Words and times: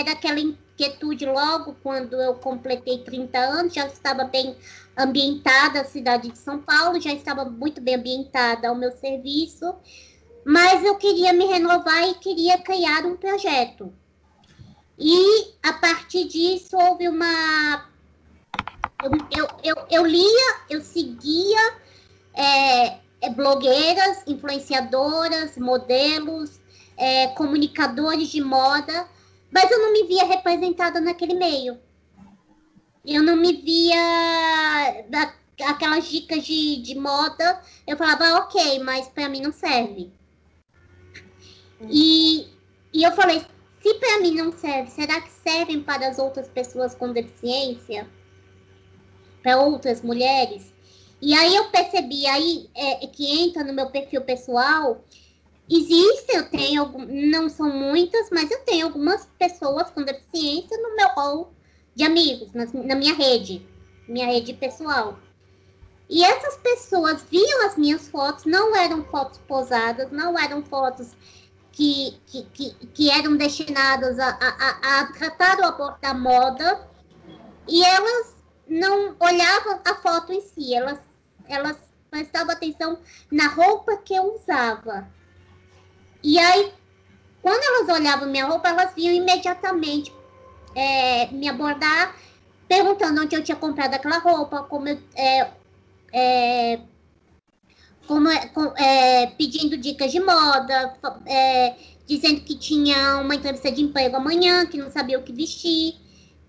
era 0.00 0.12
aquela 0.12 0.40
inquietude 0.40 1.26
logo 1.26 1.76
quando 1.82 2.14
eu 2.14 2.34
completei 2.34 2.98
30 2.98 3.38
anos, 3.38 3.74
já 3.74 3.86
estava 3.86 4.24
bem 4.24 4.56
ambientada 4.96 5.80
a 5.80 5.84
cidade 5.84 6.30
de 6.30 6.38
São 6.38 6.58
Paulo, 6.58 7.00
já 7.00 7.12
estava 7.12 7.44
muito 7.44 7.80
bem 7.80 7.96
ambientada 7.96 8.68
ao 8.68 8.74
meu 8.74 8.92
serviço, 8.92 9.74
mas 10.44 10.84
eu 10.84 10.96
queria 10.96 11.32
me 11.32 11.46
renovar 11.46 12.08
e 12.08 12.14
queria 12.14 12.58
criar 12.58 13.04
um 13.04 13.16
projeto. 13.16 13.92
E 14.98 15.54
a 15.62 15.72
partir 15.72 16.24
disso 16.28 16.76
houve 16.76 17.08
uma. 17.08 17.88
Eu, 19.02 19.10
eu, 19.34 19.48
eu, 19.64 19.86
eu 19.90 20.06
lia, 20.06 20.56
eu 20.68 20.82
seguia 20.82 21.74
é, 22.34 22.98
é, 23.22 23.30
blogueiras, 23.30 24.22
influenciadoras, 24.26 25.56
modelos, 25.56 26.60
é, 26.98 27.28
comunicadores 27.28 28.28
de 28.28 28.42
moda, 28.42 29.08
mas 29.50 29.70
eu 29.70 29.78
não 29.80 29.92
me 29.92 30.04
via 30.04 30.24
representada 30.24 31.00
naquele 31.00 31.34
meio. 31.34 31.78
Eu 33.04 33.22
não 33.22 33.36
me 33.36 33.52
via 33.54 35.04
da, 35.08 35.34
aquelas 35.66 36.08
dicas 36.08 36.44
de, 36.44 36.76
de 36.82 36.94
moda. 36.94 37.60
Eu 37.86 37.96
falava, 37.96 38.38
ok, 38.38 38.78
mas 38.80 39.08
para 39.08 39.28
mim 39.28 39.40
não 39.40 39.52
serve. 39.52 40.12
E, 41.88 42.46
e 42.92 43.02
eu 43.02 43.12
falei, 43.12 43.42
se 43.82 43.94
para 43.94 44.20
mim 44.20 44.34
não 44.34 44.52
serve, 44.52 44.90
será 44.90 45.20
que 45.20 45.30
servem 45.30 45.82
para 45.82 46.08
as 46.08 46.18
outras 46.18 46.48
pessoas 46.48 46.94
com 46.94 47.12
deficiência? 47.12 48.08
Para 49.42 49.58
outras 49.58 50.02
mulheres? 50.02 50.72
E 51.22 51.34
aí 51.34 51.54
eu 51.54 51.70
percebi 51.70 52.26
aí 52.26 52.70
é, 52.74 53.06
que 53.06 53.44
entra 53.44 53.64
no 53.64 53.72
meu 53.72 53.90
perfil 53.90 54.22
pessoal. 54.22 55.02
Existe, 55.70 56.34
eu 56.34 56.50
tenho, 56.50 56.90
não 57.30 57.48
são 57.48 57.70
muitas, 57.70 58.28
mas 58.30 58.50
eu 58.50 58.58
tenho 58.64 58.86
algumas 58.86 59.24
pessoas 59.38 59.88
com 59.90 60.02
deficiência 60.02 60.76
no 60.76 60.96
meu 60.96 61.08
rol 61.10 61.52
de 61.94 62.02
amigos, 62.02 62.52
na, 62.52 62.66
na 62.82 62.96
minha 62.96 63.14
rede, 63.14 63.64
minha 64.08 64.26
rede 64.26 64.52
pessoal. 64.54 65.16
E 66.08 66.24
essas 66.24 66.56
pessoas 66.56 67.22
viam 67.30 67.66
as 67.66 67.76
minhas 67.76 68.08
fotos, 68.08 68.46
não 68.46 68.74
eram 68.74 69.04
fotos 69.04 69.38
posadas, 69.46 70.10
não 70.10 70.36
eram 70.36 70.64
fotos 70.64 71.12
que, 71.70 72.18
que, 72.26 72.42
que, 72.52 72.86
que 72.88 73.10
eram 73.10 73.36
destinadas 73.36 74.18
a, 74.18 74.28
a, 74.28 75.00
a, 75.00 75.12
tratar 75.12 75.60
o 75.60 75.66
aborto 75.66 76.00
da 76.00 76.12
moda, 76.12 76.84
e 77.68 77.84
elas 77.84 78.34
não 78.66 79.14
olhavam 79.20 79.80
a 79.84 79.94
foto 79.94 80.32
em 80.32 80.40
si, 80.40 80.74
elas, 80.74 80.98
elas 81.46 81.76
prestavam 82.10 82.52
atenção 82.52 82.98
na 83.30 83.46
roupa 83.46 83.96
que 83.98 84.12
eu 84.12 84.34
usava. 84.34 85.08
E 86.22 86.38
aí, 86.38 86.72
quando 87.42 87.62
elas 87.62 87.98
olhavam 87.98 88.28
minha 88.28 88.46
roupa, 88.46 88.68
elas 88.68 88.94
viam 88.94 89.14
imediatamente 89.14 90.12
é, 90.74 91.26
me 91.32 91.48
abordar 91.48 92.14
perguntando 92.70 93.22
onde 93.22 93.34
eu 93.34 93.42
tinha 93.42 93.56
comprado 93.56 93.94
aquela 93.94 94.18
roupa, 94.18 94.62
como 94.62 94.88
eu, 94.88 94.96
é, 95.16 95.50
é, 96.12 96.80
como, 98.06 98.28
é, 98.28 98.50
é, 98.76 99.26
pedindo 99.26 99.76
dicas 99.76 100.12
de 100.12 100.20
moda, 100.20 100.96
é, 101.26 101.74
dizendo 102.06 102.42
que 102.42 102.56
tinha 102.56 103.18
uma 103.18 103.34
entrevista 103.34 103.72
de 103.72 103.82
emprego 103.82 104.16
amanhã, 104.16 104.66
que 104.66 104.78
não 104.78 104.88
sabia 104.88 105.18
o 105.18 105.22
que 105.22 105.32
vestir, 105.32 105.96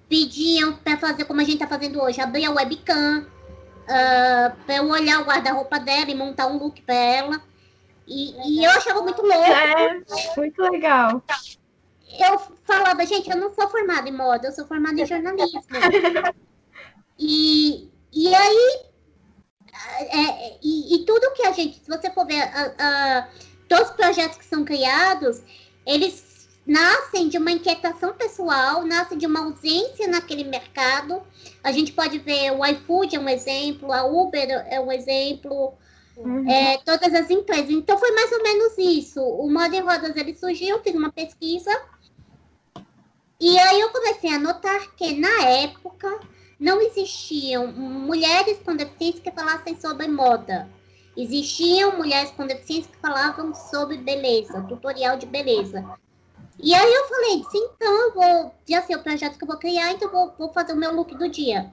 pediam 0.08 0.74
para 0.74 0.96
fazer 0.98 1.26
como 1.26 1.42
a 1.42 1.44
gente 1.44 1.56
está 1.56 1.68
fazendo 1.68 2.00
hoje, 2.00 2.22
abrir 2.22 2.46
a 2.46 2.52
webcam, 2.52 3.22
uh, 3.22 3.26
ah, 3.90 4.56
para 4.66 4.76
eu 4.76 4.90
olhar 4.90 5.22
o 5.22 5.26
guarda-roupa 5.26 5.80
dela 5.80 6.12
e 6.12 6.16
montar 6.16 6.48
um 6.48 6.58
look 6.58 6.82
para 6.82 6.94
ela. 6.94 7.42
E, 8.14 8.60
e, 8.60 8.66
eu 8.66 8.72
achava 8.72 9.02
muito 9.02 9.22
louco. 9.22 9.44
É, 9.44 10.02
muito 10.36 10.62
legal 10.64 11.24
eu 12.20 12.40
falava, 12.64 13.06
gente, 13.06 13.30
eu 13.30 13.38
não 13.38 13.54
sou 13.54 13.70
formada 13.70 14.08
em 14.10 14.12
moda, 14.12 14.48
eu 14.48 14.52
sou 14.52 14.66
formada 14.68 15.00
em 15.00 15.06
jornalismo. 15.06 15.64
e, 17.18 17.90
e 18.12 18.36
aí, 18.36 18.80
é, 20.00 20.58
e, 20.62 20.96
e, 20.96 21.06
tudo 21.06 21.34
que 21.34 21.44
a 21.44 21.52
gente, 21.52 21.80
se 21.80 21.88
você 21.88 22.12
for 22.12 22.26
ver, 22.26 22.42
a, 22.42 22.74
a, 22.80 23.28
todos 23.68 23.90
os 23.90 23.96
projetos 23.96 24.38
que 24.38 24.46
são 24.46 24.66
criados, 24.66 25.42
eles 25.86 26.50
nascem 26.66 27.28
de 27.28 27.38
uma 27.38 27.52
inquietação 27.52 28.14
pessoal, 28.14 28.86
nascem 28.86 29.18
de 29.18 29.26
uma 29.26 29.46
ausência 29.46 30.08
naquele 30.08 30.44
mercado. 30.44 31.22
A 31.64 31.72
gente 31.72 31.92
pode 31.92 32.20
ver 32.20 32.52
o 32.52 32.66
iFood 32.66 33.16
é 33.16 33.20
um 33.20 33.30
exemplo, 33.30 33.92
a 33.92 34.04
Uber 34.04 34.50
é 34.70 34.80
um 34.80 34.92
exemplo, 34.92 35.74
uhum. 36.24 36.50
é, 36.50 36.78
todas 36.86 37.14
as 37.14 37.30
empresas. 37.30 37.70
Então 37.70 37.98
foi 37.98 38.12
mais 38.12 38.32
ou 38.32 38.44
menos 38.44 38.78
isso. 38.78 39.22
O 39.22 39.50
Moda 39.52 39.76
em 39.76 39.82
Rodas 39.82 40.16
ele 40.16 40.36
surgiu, 40.36 40.80
fiz 40.82 40.96
uma 40.96 41.12
pesquisa 41.12 41.72
e 43.42 43.58
aí 43.58 43.82
eu 43.82 43.90
comecei 43.90 44.32
a 44.32 44.38
notar 44.38 44.94
que 44.96 45.20
na 45.20 45.46
época 45.48 46.20
não 46.60 46.80
existiam 46.80 47.66
mulheres 47.66 48.60
com 48.64 48.76
deficiência 48.76 49.20
que 49.20 49.32
falassem 49.32 49.76
sobre 49.82 50.08
moda. 50.08 50.70
Existiam 51.18 51.98
mulheres 51.98 52.30
com 52.30 52.46
deficiência 52.46 52.92
que 52.92 53.00
falavam 53.00 53.52
sobre 53.56 53.98
beleza, 53.98 54.62
tutorial 54.70 55.18
de 55.18 55.26
beleza. 55.26 55.84
E 56.60 56.72
aí 56.76 56.94
eu 56.94 57.08
falei, 57.08 57.44
sim, 57.52 57.68
então 57.76 57.92
eu 57.92 58.14
vou, 58.14 58.56
já 58.70 58.84
sei 58.84 58.96
o 58.96 59.02
projeto 59.02 59.40
que 59.40 59.44
eu 59.44 59.48
vou 59.48 59.58
criar, 59.58 59.92
então 59.92 60.08
eu 60.08 60.12
vou, 60.12 60.36
vou 60.38 60.54
fazer 60.54 60.74
o 60.74 60.78
meu 60.78 60.94
look 60.94 61.16
do 61.16 61.28
dia. 61.28 61.72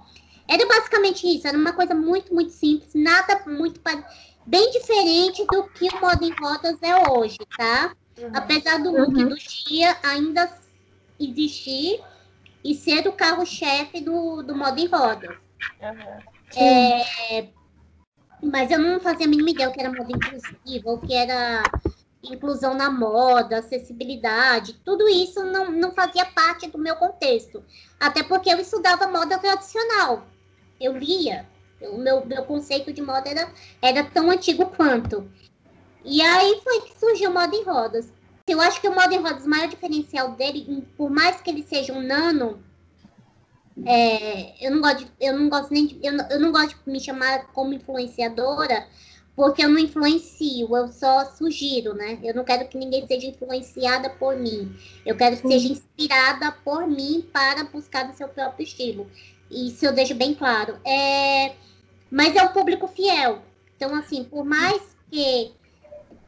Era 0.48 0.66
basicamente 0.66 1.28
isso, 1.28 1.46
era 1.46 1.58
uma 1.58 1.74
coisa 1.74 1.94
muito, 1.94 2.32
muito 2.32 2.52
simples, 2.52 2.94
nada 2.94 3.42
muito 3.46 3.78
bem 4.48 4.70
diferente 4.70 5.44
do 5.46 5.64
que 5.68 5.88
o 5.88 6.00
Moda 6.00 6.24
em 6.24 6.32
Rodas 6.40 6.78
é 6.82 7.10
hoje, 7.10 7.38
tá? 7.56 7.94
Uhum. 8.18 8.30
Apesar 8.34 8.82
do 8.82 8.90
look 8.90 9.14
uhum. 9.14 9.28
do 9.28 9.36
dia 9.36 9.96
ainda 10.02 10.50
existir 11.20 12.00
e 12.64 12.74
ser 12.74 13.06
o 13.06 13.12
carro-chefe 13.12 14.00
do, 14.00 14.42
do 14.42 14.56
modo 14.56 14.80
em 14.80 14.86
rodas. 14.86 15.36
Uhum. 15.80 16.60
É, 16.60 17.48
mas 18.42 18.70
eu 18.70 18.78
não 18.78 18.98
fazia 19.00 19.26
a 19.26 19.28
mínima 19.28 19.50
ideia 19.50 19.68
o 19.68 19.72
que 19.72 19.80
era 19.80 19.92
moda 19.92 20.10
inclusiva, 20.10 20.90
o 20.90 20.98
que 20.98 21.14
era 21.14 21.62
inclusão 22.22 22.74
na 22.74 22.90
moda, 22.90 23.58
acessibilidade, 23.58 24.80
tudo 24.84 25.08
isso 25.08 25.44
não, 25.44 25.70
não 25.70 25.92
fazia 25.92 26.24
parte 26.24 26.68
do 26.68 26.78
meu 26.78 26.96
contexto. 26.96 27.62
Até 28.00 28.22
porque 28.22 28.50
eu 28.50 28.58
estudava 28.58 29.06
moda 29.06 29.38
tradicional. 29.38 30.26
Eu 30.80 30.96
lia. 30.96 31.46
O 31.80 31.98
meu, 31.98 32.24
meu 32.26 32.44
conceito 32.44 32.92
de 32.92 33.00
moda 33.00 33.28
era, 33.28 33.52
era 33.80 34.04
tão 34.04 34.30
antigo 34.30 34.66
quanto. 34.66 35.30
E 36.04 36.20
aí 36.22 36.60
foi 36.62 36.80
que 36.82 36.98
surgiu 36.98 37.32
moda 37.32 37.54
em 37.54 37.64
rodas. 37.64 38.12
Eu 38.46 38.60
acho 38.60 38.80
que 38.80 38.88
o 38.88 38.94
modo 38.94 39.12
em 39.12 39.18
rodas, 39.18 39.44
o 39.44 39.48
maior 39.48 39.68
diferencial 39.68 40.32
dele, 40.32 40.86
por 40.96 41.10
mais 41.10 41.40
que 41.40 41.50
ele 41.50 41.62
seja 41.62 41.92
um 41.92 42.02
nano, 42.02 42.62
é, 43.84 44.66
eu 44.66 44.70
não 44.70 44.80
gosto, 44.80 45.04
de, 45.04 45.12
eu 45.20 45.38
não 45.38 45.48
gosto 45.48 45.72
nem, 45.72 45.86
de, 45.86 45.98
eu, 46.02 46.12
não, 46.12 46.28
eu 46.30 46.40
não 46.40 46.50
gosto 46.50 46.76
de 46.84 46.90
me 46.90 47.00
chamar 47.00 47.46
como 47.52 47.74
influenciadora, 47.74 48.86
porque 49.36 49.64
eu 49.64 49.68
não 49.68 49.78
influencio, 49.78 50.76
eu 50.76 50.88
só 50.88 51.24
sugiro, 51.26 51.94
né? 51.94 52.18
Eu 52.24 52.34
não 52.34 52.42
quero 52.42 52.66
que 52.68 52.76
ninguém 52.76 53.06
seja 53.06 53.28
influenciada 53.28 54.10
por 54.10 54.36
mim. 54.36 54.74
Eu 55.06 55.16
quero 55.16 55.36
que 55.36 55.46
seja 55.46 55.68
inspirada 55.68 56.50
por 56.64 56.88
mim 56.88 57.28
para 57.32 57.64
buscar 57.64 58.10
o 58.10 58.16
seu 58.16 58.28
próprio 58.28 58.64
estilo. 58.64 59.08
Isso 59.50 59.84
eu 59.84 59.92
deixo 59.92 60.14
bem 60.14 60.34
claro. 60.34 60.78
É, 60.84 61.54
mas 62.10 62.34
é 62.36 62.42
um 62.42 62.48
público 62.48 62.86
fiel. 62.86 63.42
Então, 63.76 63.94
assim, 63.94 64.24
por 64.24 64.44
mais 64.44 64.82
que 65.10 65.52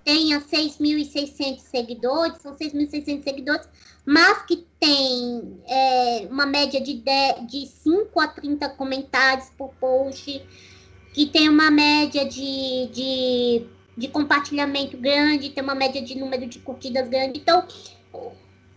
tenha 0.05 0.41
6.600 0.41 1.59
seguidores, 1.59 2.39
são 2.41 2.55
6.600 2.55 3.23
seguidores, 3.23 3.69
mas 4.05 4.43
que 4.45 4.67
tem 4.79 5.61
é, 5.69 6.27
uma 6.31 6.47
média 6.47 6.81
de, 6.81 6.95
de, 6.95 7.47
de 7.47 7.67
5 7.67 8.19
a 8.21 8.29
30 8.29 8.69
comentários 8.71 9.51
por 9.59 9.71
post, 9.75 10.43
que 11.13 11.27
tem 11.27 11.49
uma 11.49 11.71
média 11.71 12.25
de, 12.25 12.89
de, 12.93 13.67
de 13.97 14.09
compartilhamento 14.09 14.97
grande, 14.97 15.51
tem 15.51 15.63
uma 15.63 15.75
média 15.75 16.01
de 16.01 16.17
número 16.17 16.47
de 16.47 16.61
curtidas 16.61 17.09
grande. 17.09 17.39
Então, 17.39 17.67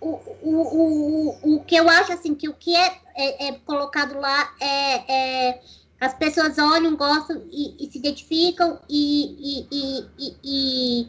o, 0.04 0.20
o, 0.42 1.38
o, 1.44 1.56
o, 1.56 1.64
que 1.64 1.76
eu 1.76 1.88
acho 1.90 2.12
assim, 2.12 2.36
que 2.36 2.50
o 2.50 2.54
que 2.54 2.76
é, 2.76 2.98
é, 3.16 3.48
é 3.48 3.52
colocado 3.66 4.20
lá 4.20 4.54
é, 4.60 5.50
é 5.50 5.62
as 6.00 6.14
pessoas 6.14 6.58
olham, 6.58 6.98
gostam 6.98 7.42
e, 7.50 7.76
e 7.80 7.90
se 7.90 7.98
identificam 7.98 8.78
e, 8.90 9.66
e, 9.72 10.08
e, 10.44 11.08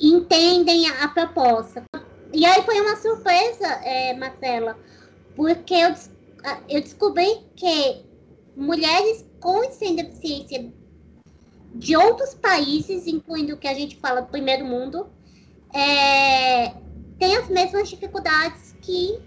entendem 0.00 0.86
a, 0.90 1.04
a, 1.04 1.08
proposta. 1.08 1.82
E 2.30 2.44
aí 2.44 2.62
foi 2.62 2.78
uma 2.78 2.96
surpresa, 2.96 3.66
é, 3.82 4.12
Marcela, 4.12 4.76
porque 5.34 5.72
eu, 5.72 5.94
eu 6.68 6.82
descobri 6.82 7.46
que 7.56 8.04
mulheres 8.54 9.24
com 9.40 9.64
e 9.64 9.72
sem 9.72 9.96
deficiência 9.96 10.70
de 11.74 11.96
outros 11.96 12.34
países, 12.34 13.06
incluindo 13.06 13.54
o 13.54 13.56
que 13.56 13.68
a 13.68 13.74
gente 13.74 13.96
fala 13.96 14.20
do 14.20 14.28
primeiro 14.28 14.66
mundo, 14.66 15.06
é, 15.72 16.74
têm 17.18 17.36
as 17.36 17.48
mesmas 17.48 17.88
dificuldades 17.88 18.76
que 18.82 19.20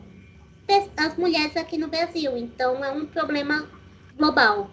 as 0.98 1.18
mulheres 1.18 1.58
aqui 1.58 1.78
no 1.78 1.88
Brasil. 1.88 2.38
Então 2.38 2.84
é 2.84 2.92
um 2.92 3.06
problema 3.06 3.68
global. 4.16 4.70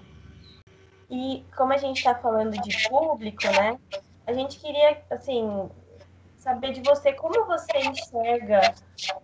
E 1.10 1.44
como 1.56 1.72
a 1.72 1.76
gente 1.76 1.98
está 1.98 2.14
falando 2.14 2.60
de 2.60 2.88
público, 2.88 3.44
né? 3.44 3.78
A 4.26 4.32
gente 4.32 4.58
queria, 4.58 5.00
assim, 5.10 5.70
saber 6.36 6.72
de 6.72 6.80
você 6.80 7.12
como 7.12 7.44
você 7.46 7.78
enxerga 7.78 8.74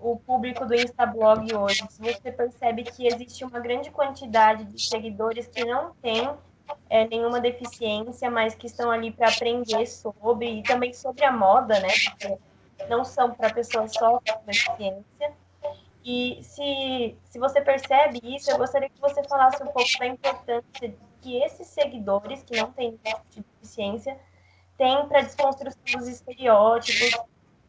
o 0.00 0.17
público 0.17 0.65
do 0.65 0.75
Instablog 0.75 1.55
hoje. 1.55 1.85
Se 1.91 2.00
você 2.00 2.31
percebe 2.31 2.85
que 2.85 3.06
existe 3.06 3.44
uma 3.44 3.59
grande 3.59 3.91
quantidade 3.91 4.65
de 4.65 4.81
seguidores 4.81 5.49
que 5.49 5.65
não 5.65 5.93
têm 6.03 6.31
é, 6.89 7.06
nenhuma 7.09 7.41
deficiência, 7.41 8.31
mas 8.31 8.55
que 8.55 8.67
estão 8.67 8.91
ali 8.91 9.11
para 9.11 9.29
aprender 9.29 9.87
sobre 9.87 10.61
e 10.61 10.62
também 10.62 10.93
sobre 10.93 11.25
a 11.25 11.33
moda, 11.33 11.79
né? 11.81 11.89
Porque 12.11 12.39
não 12.88 13.05
são 13.05 13.34
para 13.34 13.52
pessoas 13.52 13.93
só 13.93 14.20
com 14.20 14.44
deficiência. 14.46 15.32
E 16.05 16.40
se, 16.43 17.17
se 17.25 17.38
você 17.38 17.61
percebe 17.61 18.20
isso, 18.25 18.50
eu 18.50 18.58
gostaria 18.58 18.88
que 18.88 19.00
você 19.00 19.23
falasse 19.25 19.62
um 19.62 19.67
pouco 19.67 19.99
da 19.99 20.06
importância 20.06 20.94
que 21.20 21.37
esses 21.40 21.69
seguidores 21.69 22.43
que 22.43 22.56
não 22.56 22.73
têm 22.73 22.99
deficiência 23.34 24.19
têm 24.76 25.06
para 25.06 25.20
desconstrução 25.20 25.81
dos 25.99 26.08
estereótipos 26.08 27.17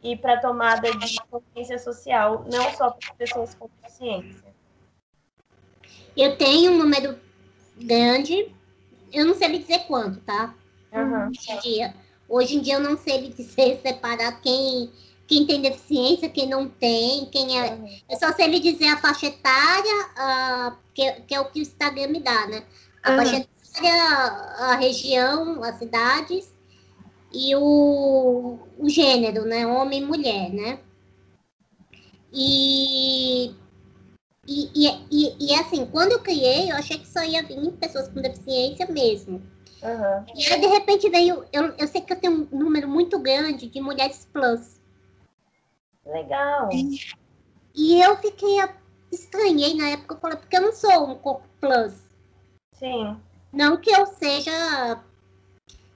e 0.02 0.18
para 0.18 0.34
a 0.34 0.42
tomada 0.42 0.92
de 0.98 1.18
consciência 1.30 1.78
social, 1.78 2.46
não 2.52 2.72
só 2.72 2.92
para 2.92 3.14
pessoas 3.14 3.54
com 3.54 3.70
deficiência. 3.82 4.54
Eu 6.18 6.36
tenho 6.38 6.72
um 6.72 6.78
número 6.78 7.20
grande, 7.78 8.54
eu 9.12 9.26
não 9.26 9.36
sei 9.36 9.48
lhe 9.50 9.60
dizer 9.60 9.86
quanto, 9.86 10.20
tá? 10.22 10.56
Uhum. 10.92 11.28
Em 11.28 11.60
dia, 11.60 11.94
hoje 12.34 12.56
em 12.56 12.62
dia 12.62 12.76
eu 12.76 12.80
não 12.80 12.98
sei 12.98 13.30
dizer 13.30 13.80
separar 13.86 14.42
quem 14.42 14.92
quem 15.26 15.46
tem 15.46 15.62
deficiência, 15.62 16.30
quem 16.30 16.48
não 16.48 16.68
tem, 16.68 17.26
quem 17.28 17.58
é. 17.58 17.74
Uhum. 17.74 18.00
Eu 18.10 18.20
só 18.20 18.34
sei 18.34 18.48
lhe 18.48 18.60
dizer 18.60 18.88
a 18.88 18.98
faixa 18.98 19.28
etária, 19.28 20.06
uh, 20.18 20.78
que, 20.94 21.12
que, 21.22 21.34
é 21.34 21.40
o 21.40 21.46
que 21.46 21.60
o 21.60 21.62
Instagram 21.62 22.08
me 22.08 22.20
dá, 22.20 22.46
né? 22.48 22.64
A 23.02 23.12
uhum. 23.12 23.18
faixa 23.18 23.38
etária, 23.38 23.94
a 23.94 24.76
região, 24.76 25.64
as 25.64 25.78
cidades 25.78 26.54
e 27.34 27.56
o, 27.56 28.60
o 28.78 28.90
gênero, 28.90 29.46
né? 29.46 29.66
Homem 29.66 30.02
e 30.02 30.06
mulher, 30.06 30.52
né? 30.52 30.80
E, 32.32 33.56
e, 34.46 34.70
e, 35.10 35.36
e, 35.40 35.56
assim, 35.56 35.86
quando 35.86 36.12
eu 36.12 36.20
criei, 36.20 36.70
eu 36.70 36.76
achei 36.76 36.98
que 36.98 37.08
só 37.08 37.24
ia 37.24 37.44
vir 37.44 37.72
pessoas 37.74 38.10
com 38.10 38.22
deficiência 38.22 38.88
mesmo. 38.88 39.42
Uhum. 39.84 40.26
E 40.34 40.48
aí, 40.48 40.62
de 40.62 40.68
repente, 40.68 41.10
veio. 41.10 41.46
Eu, 41.52 41.74
eu 41.78 41.88
sei 41.88 42.02
que 42.02 42.14
eu 42.14 42.20
tenho 42.20 42.48
um 42.52 42.58
número 42.58 42.88
muito 42.88 43.20
grande 43.20 43.68
de 43.68 43.82
mulheres 43.82 44.28
plus. 44.32 44.82
Legal. 46.06 46.70
E 47.76 48.02
eu 48.02 48.16
fiquei, 48.18 48.58
estranhei 49.12 49.74
na 49.76 49.90
época, 49.90 50.16
eu 50.16 50.20
falei, 50.20 50.38
porque 50.38 50.56
eu 50.56 50.62
não 50.62 50.74
sou 50.74 51.10
um 51.10 51.16
corpo 51.16 51.48
plus. 51.60 51.94
Sim. 52.74 53.18
Não 53.52 53.78
que 53.78 53.92
eu 53.92 54.06
seja, 54.06 55.04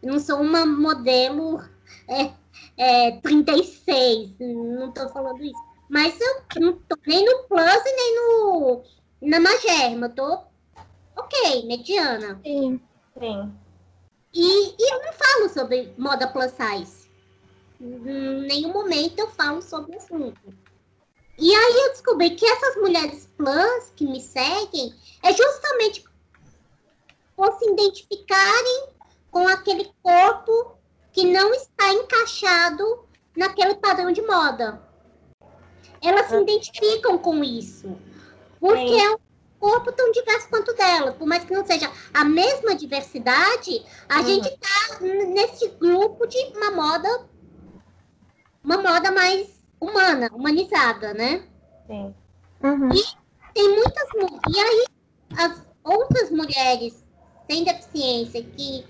não 0.01 0.19
sou 0.19 0.39
uma 0.41 0.65
modelo 0.65 1.61
é, 2.07 2.31
é, 2.77 3.11
36, 3.21 4.35
não 4.39 4.91
tô 4.91 5.09
falando 5.09 5.43
isso. 5.43 5.67
Mas 5.89 6.19
eu 6.19 6.61
não 6.61 6.73
tô 6.73 6.97
nem 7.05 7.25
no 7.25 7.43
plus 7.43 7.81
e 7.85 7.95
nem 7.95 8.15
no, 8.15 8.83
na 9.21 9.39
magerma, 9.39 10.07
eu 10.07 10.15
tô 10.15 10.39
ok, 11.15 11.65
mediana. 11.65 12.39
Sim, 12.43 12.79
sim. 13.17 13.53
E, 14.33 14.75
e 14.77 14.93
eu 14.93 15.03
não 15.03 15.13
falo 15.13 15.49
sobre 15.49 15.93
moda 15.97 16.27
plus 16.27 16.51
size. 16.51 17.07
Em 17.79 18.41
nenhum 18.47 18.73
momento 18.73 19.19
eu 19.19 19.29
falo 19.29 19.61
sobre 19.61 19.95
o 19.95 19.97
assunto. 19.97 20.53
E 21.37 21.53
aí 21.53 21.73
eu 21.85 21.91
descobri 21.91 22.31
que 22.31 22.45
essas 22.45 22.75
mulheres 22.77 23.29
plus 23.37 23.91
que 23.95 24.05
me 24.05 24.19
seguem 24.19 24.93
é 25.23 25.31
justamente 25.31 26.03
por 27.35 27.53
se 27.59 27.69
identificarem 27.69 28.89
com 29.29 29.47
aquele 29.47 29.91
corpo 30.01 30.75
que 31.11 31.25
não 31.25 31.53
está 31.53 31.93
encaixado 31.93 33.05
naquele 33.35 33.75
padrão 33.75 34.11
de 34.11 34.21
moda. 34.23 34.81
Elas 36.01 36.27
se 36.27 36.35
ah. 36.35 36.41
identificam 36.41 37.17
com 37.19 37.43
isso. 37.43 37.95
Porque 38.59 38.87
Sim. 38.87 39.01
é 39.01 39.11
um 39.11 39.19
corpo 39.59 39.91
tão 39.91 40.11
diverso 40.11 40.49
quanto 40.49 40.73
dela. 40.73 41.13
Por 41.13 41.27
mais 41.27 41.43
que 41.43 41.53
não 41.53 41.65
seja 41.65 41.91
a 42.13 42.23
mesma 42.23 42.75
diversidade, 42.75 43.83
a 44.07 44.19
uhum. 44.19 44.25
gente 44.25 44.47
está 44.47 44.99
nesse 45.01 45.67
grupo 45.69 46.25
de 46.27 46.37
uma 46.55 46.71
moda 46.71 47.27
uma 48.63 48.77
moda 48.77 49.11
mais 49.11 49.63
humana, 49.79 50.29
humanizada, 50.33 51.13
né? 51.13 51.43
Sim. 51.87 52.13
Uhum. 52.61 52.89
E 52.93 53.53
tem 53.53 53.75
muitas 53.75 54.09
e 54.49 54.59
aí 54.59 54.85
as 55.37 55.65
outras 55.83 56.29
mulheres 56.29 57.05
sem 57.49 57.63
deficiência 57.63 58.43
que 58.43 58.85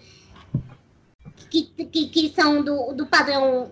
que, 1.49 1.63
que, 1.63 2.09
que 2.09 2.33
são 2.33 2.63
do, 2.63 2.93
do 2.93 3.05
padrão 3.05 3.71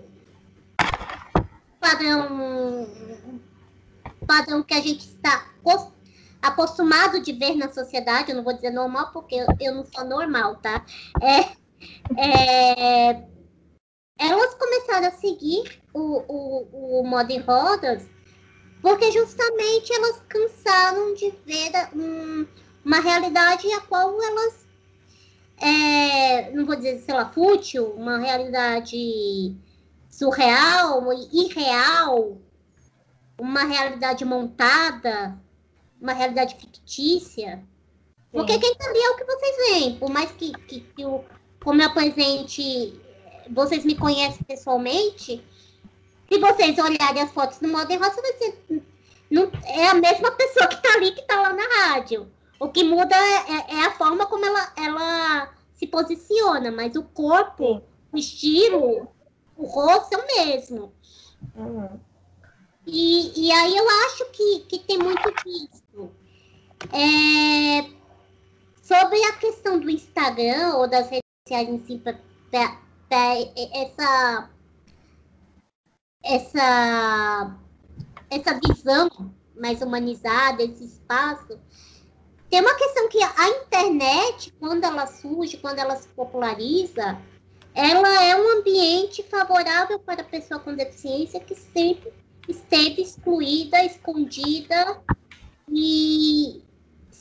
padrão 1.79 2.87
padrão 4.27 4.63
que 4.63 4.73
a 4.73 4.81
gente 4.81 5.07
está 5.07 5.47
acostumado 6.47 7.19
de 7.19 7.31
ver 7.33 7.55
na 7.55 7.71
sociedade, 7.71 8.31
eu 8.31 8.35
não 8.37 8.43
vou 8.43 8.53
dizer 8.53 8.71
normal 8.71 9.11
porque 9.11 9.35
eu, 9.35 9.47
eu 9.59 9.75
não 9.75 9.85
sou 9.85 10.05
normal, 10.05 10.57
tá? 10.57 10.85
É, 11.21 11.55
é, 12.17 13.23
elas 14.17 14.53
começaram 14.55 15.07
a 15.07 15.11
seguir 15.11 15.81
o, 15.93 16.23
o, 16.27 17.01
o 17.01 17.03
rodas 17.45 18.07
porque 18.81 19.11
justamente 19.11 19.91
elas 19.93 20.21
cansaram 20.29 21.13
de 21.15 21.31
ver 21.45 21.71
um, 21.95 22.45
uma 22.83 22.99
realidade 22.99 23.71
a 23.73 23.81
qual 23.81 24.21
elas 24.21 24.65
é, 25.57 26.51
não 26.51 26.65
vou 26.65 26.75
dizer, 26.75 26.99
sei 26.99 27.13
lá, 27.13 27.29
fútil, 27.31 27.91
uma 27.93 28.17
realidade 28.17 29.55
surreal, 30.09 31.11
irreal, 31.31 32.37
uma 33.37 33.63
realidade 33.63 34.23
montada, 34.23 35.39
uma 36.05 36.13
realidade 36.13 36.55
fictícia. 36.55 37.63
Porque 38.31 38.53
Sim. 38.53 38.59
quem 38.59 38.75
tá 38.75 38.89
ali 38.89 38.99
é 38.99 39.09
o 39.09 39.15
que 39.17 39.25
vocês 39.25 39.55
veem, 39.69 39.97
por 39.97 40.09
mais 40.09 40.31
que, 40.31 40.51
que, 40.51 40.81
que 40.81 41.05
o, 41.05 41.23
como 41.63 41.81
eu 41.81 41.87
apresente 41.87 43.01
vocês 43.49 43.85
me 43.85 43.95
conhecem 43.95 44.43
pessoalmente, 44.43 45.43
se 46.29 46.39
vocês 46.39 46.77
olharem 46.79 47.21
as 47.21 47.31
fotos 47.31 47.59
do 47.59 47.67
Modern 47.67 47.99
vai 47.99 48.11
ser, 48.11 48.63
não, 49.29 49.51
é 49.63 49.87
a 49.87 49.93
mesma 49.93 50.31
pessoa 50.31 50.67
que 50.67 50.75
está 50.75 50.93
ali 50.93 51.11
que 51.11 51.21
está 51.21 51.41
lá 51.41 51.53
na 51.53 51.63
rádio. 51.63 52.31
O 52.59 52.69
que 52.69 52.83
muda 52.83 53.15
é, 53.15 53.51
é, 53.51 53.75
é, 53.75 53.85
a 53.85 53.91
forma 53.91 54.25
como 54.25 54.45
ela, 54.45 54.73
ela 54.77 55.53
se 55.73 55.85
posiciona, 55.85 56.71
mas 56.71 56.95
o 56.95 57.03
corpo, 57.03 57.81
o 58.11 58.17
estilo, 58.17 59.07
o 59.57 59.65
rosto 59.65 60.15
é 60.15 60.17
o 60.17 60.27
mesmo. 60.27 60.93
Uhum. 61.55 61.99
E, 62.87 63.47
e 63.47 63.51
aí 63.51 63.75
eu 63.75 63.85
acho 64.05 64.25
que, 64.31 64.59
que 64.61 64.79
tem 64.79 64.97
muito 64.97 65.31
disso. 65.43 65.84
É, 66.93 67.89
sobre 68.81 69.23
a 69.25 69.33
questão 69.33 69.79
do 69.79 69.89
Instagram 69.89 70.75
ou 70.75 70.87
das 70.87 71.09
redes 71.09 71.23
sociais 71.47 71.69
em 71.69 71.85
si, 71.85 71.97
para 71.99 72.19
essa 73.73 74.49
essa 76.23 77.55
essa 78.29 78.59
visão 78.67 79.09
mais 79.55 79.81
humanizada, 79.81 80.63
esse 80.63 80.85
espaço. 80.85 81.59
Tem 82.49 82.61
uma 82.61 82.75
questão 82.75 83.09
que 83.09 83.21
a 83.21 83.49
internet, 83.49 84.53
quando 84.59 84.83
ela 84.83 85.07
surge, 85.07 85.57
quando 85.57 85.79
ela 85.79 85.95
se 85.95 86.07
populariza, 86.09 87.19
ela 87.73 88.23
é 88.23 88.35
um 88.35 88.59
ambiente 88.59 89.23
favorável 89.23 89.99
para 89.99 90.21
a 90.21 90.25
pessoa 90.25 90.59
com 90.59 90.73
deficiência 90.73 91.39
que 91.39 91.55
sempre 91.55 92.13
esteve 92.47 93.01
excluída, 93.01 93.83
escondida 93.83 95.01
e 95.69 96.63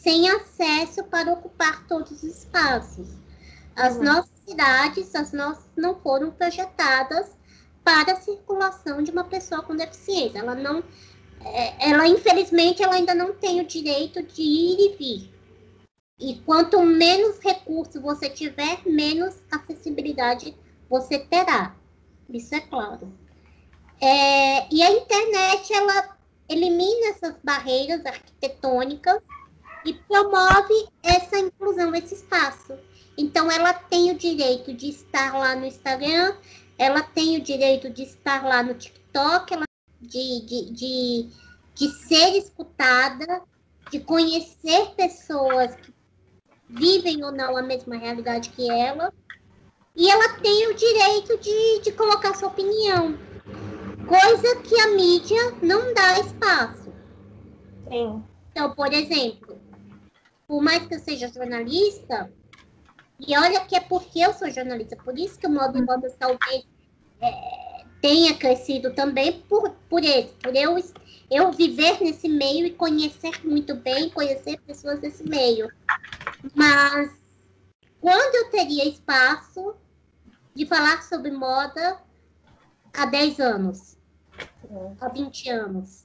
sem 0.05 0.29
acesso 0.29 1.03
para 1.05 1.33
ocupar 1.33 1.87
todos 1.89 2.13
os 2.13 2.23
espaços. 2.23 3.09
As 3.75 3.97
uhum. 3.97 4.05
nossas 4.05 4.39
cidades, 4.47 5.15
as 5.15 5.33
nossas 5.33 5.65
não 5.75 5.99
foram 5.99 6.31
projetadas 6.31 7.35
para 7.83 8.13
a 8.13 8.21
circulação 8.21 9.03
de 9.03 9.11
uma 9.11 9.25
pessoa 9.25 9.63
com 9.63 9.75
deficiência. 9.75 10.41
Ela 10.41 10.55
não, 10.55 10.85
é, 11.43 11.91
ela 11.91 12.07
infelizmente, 12.07 12.83
ela 12.83 12.97
ainda 12.97 13.15
não 13.15 13.33
tem 13.33 13.63
o 13.63 13.67
direito 13.67 14.23
de 14.23 14.43
ir 14.43 14.77
e 14.79 14.97
vir. 14.97 15.35
E 16.21 16.35
quanto 16.43 16.81
menos 16.83 17.39
recursos 17.41 18.01
você 18.01 18.29
tiver, 18.29 18.83
menos 18.87 19.35
acessibilidade 19.51 20.55
você 20.89 21.19
terá. 21.19 21.75
Isso 22.29 22.55
é 22.55 22.61
claro. 22.61 23.11
É, 24.01 24.73
e 24.73 24.83
a 24.83 24.91
internet, 24.91 25.73
ela 25.73 26.15
elimina 26.47 27.09
essas 27.09 27.35
barreiras 27.43 28.05
arquitetônicas 28.05 29.23
e 29.85 29.95
promove 29.95 30.89
essa 31.03 31.39
inclusão, 31.39 31.95
esse 31.95 32.15
espaço. 32.15 32.75
Então, 33.17 33.51
ela 33.51 33.73
tem 33.73 34.11
o 34.11 34.19
direito 34.19 34.73
de 34.73 34.89
estar 34.89 35.35
lá 35.35 35.55
no 35.55 35.67
Instagram, 35.67 36.37
ela 36.79 37.03
tem 37.03 37.37
o 37.37 37.41
direito 37.41 37.91
de 37.91 38.03
estar 38.03 38.45
lá 38.45 38.63
no 38.63 38.75
TikTok, 38.75 39.55
ela, 39.55 39.65
de, 40.01 40.41
de, 40.41 40.71
de, 40.73 41.29
de 41.75 41.89
ser 42.07 42.37
escutada, 42.37 43.43
de 43.91 44.01
conhecer 44.01 44.91
pessoas 44.97 45.75
que 45.77 45.95
vivem 46.69 47.25
ou 47.25 47.31
não 47.31 47.57
a 47.57 47.63
mesma 47.63 47.97
realidade 47.97 48.51
que 48.51 48.69
ela. 48.69 49.13
E 49.95 50.11
ela 50.11 50.31
tem 50.41 50.69
o 50.69 50.75
direito 50.75 51.39
de, 51.39 51.81
de 51.81 51.93
colocar 51.93 52.35
sua 52.35 52.49
opinião. 52.49 53.17
coisa 54.07 54.57
que 54.63 54.79
a 54.81 54.89
mídia 54.89 55.55
não 55.63 55.95
dá 55.95 56.19
espaço. 56.19 56.93
Sim. 57.89 58.23
Então, 58.51 58.73
por 58.73 58.93
exemplo, 58.93 59.44
por 60.47 60.63
mais 60.63 60.87
que 60.87 60.95
eu 60.95 61.01
seja 61.01 61.29
jornalista, 61.29 62.33
e 63.19 63.37
olha 63.37 63.65
que 63.65 63.77
é 63.77 63.81
porque 63.81 64.21
eu 64.21 64.33
sou 64.33 64.51
jornalista, 64.51 64.97
por 64.97 65.19
isso 65.19 65.39
que 65.39 65.47
o 65.47 65.51
modo 65.51 65.75
de 65.75 65.85
moda 65.85 66.15
talvez 66.19 66.67
é, 67.21 67.85
tenha 68.01 68.35
crescido 68.35 68.95
também 68.95 69.41
por, 69.43 69.71
por 69.89 70.05
isso, 70.05 70.35
por 70.43 70.55
eu, 70.55 70.77
eu 71.31 71.53
viver 71.53 72.01
nesse 72.03 72.29
meio 72.29 72.67
e 72.67 72.71
conhecer 72.75 73.45
muito 73.47 73.75
bem, 73.75 74.11
conhecer 74.11 74.61
pessoas 74.61 75.01
desse 75.01 75.23
meio. 75.23 75.71
Mas 76.55 77.11
quando 78.01 78.35
eu 78.35 78.51
teria 78.51 78.87
espaço 78.87 79.75
de 80.55 80.67
falar 80.67 81.03
sobre 81.03 81.31
moda 81.31 81.99
há 82.93 83.07
10 83.07 83.41
anos, 83.41 83.97
há 85.01 85.09
20 85.09 85.49
anos. 85.49 86.03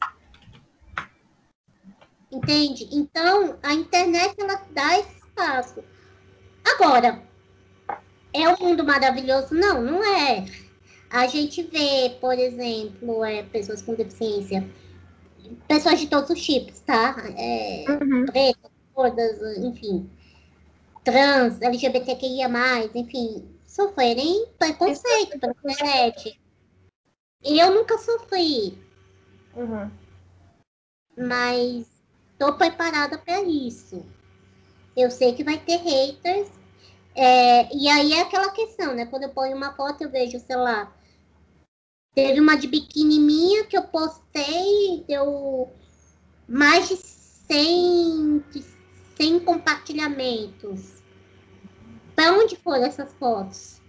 Entende? 2.32 2.88
Então, 2.92 3.58
a 3.64 3.74
internet 3.74 4.36
ela 4.38 4.62
dá 4.72 5.00
esse 5.00 5.18
espaço. 5.18 5.84
Agora, 6.64 7.24
é 8.34 8.48
um 8.50 8.58
mundo 8.60 8.84
maravilhoso? 8.84 9.54
Não, 9.56 9.82
não 9.82 10.04
é. 10.04 10.46
A 11.10 11.26
gente 11.28 11.64
vê, 11.64 12.16
por 12.22 12.38
exemplo, 12.38 13.24
é, 13.26 13.42
pessoas 13.44 13.82
com 13.82 13.96
deficiência, 13.96 14.70
pessoas 15.68 16.00
de 16.00 16.08
todos 16.08 16.30
os 16.30 16.40
tipos, 16.46 16.80
tá? 16.82 17.16
É, 17.36 17.86
Uhum. 17.90 18.26
pretas, 18.28 18.72
gordas, 18.94 19.42
enfim, 19.58 20.08
trans, 21.04 21.60
LGBTQIA+, 21.62 22.48
enfim, 22.94 23.50
sofrerem 23.66 24.46
preconceito 24.60 25.40
pela 25.40 25.54
internet. 25.54 26.40
Eu 27.44 27.74
nunca 27.74 27.98
sofri, 27.98 28.78
Uhum. 29.56 29.90
mas 31.18 31.88
tô 32.40 32.54
preparada 32.54 33.18
para 33.18 33.44
isso. 33.44 34.04
Eu 34.96 35.12
sei 35.12 35.34
que 35.36 35.44
vai 35.44 35.58
ter 35.58 35.78
haters. 35.78 36.50
é, 37.16 37.76
e 37.76 37.88
aí 37.90 38.14
é 38.14 38.22
aquela 38.22 38.52
questão, 38.52 38.96
né? 38.96 39.06
Quando 39.06 39.24
eu 39.24 39.30
ponho 39.30 39.56
uma 39.56 39.74
foto, 39.76 40.02
eu 40.02 40.10
vejo, 40.10 40.40
sei 40.40 40.56
lá, 40.56 40.92
teve 42.16 42.40
uma 42.40 42.56
de 42.56 42.68
biquíni 42.68 43.20
minha 43.20 43.66
que 43.66 43.78
eu 43.78 43.84
postei, 43.84 45.04
deu 45.08 45.70
mais 46.48 46.88
de 46.88 46.96
100, 46.96 48.44
de 48.52 48.64
100 49.18 49.40
compartilhamentos. 49.42 51.04
Para 52.16 52.34
onde 52.34 52.56
foram 52.56 52.86
essas 52.86 53.14
fotos? 53.14 53.82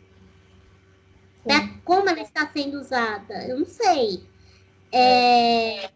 Pra 1.45 1.69
como 1.85 2.09
ela 2.09 2.21
está 2.21 2.49
sendo 2.53 2.79
usada? 2.79 3.47
Eu 3.47 3.59
não 3.59 3.67
sei. 3.67 4.25
É, 4.93 5.91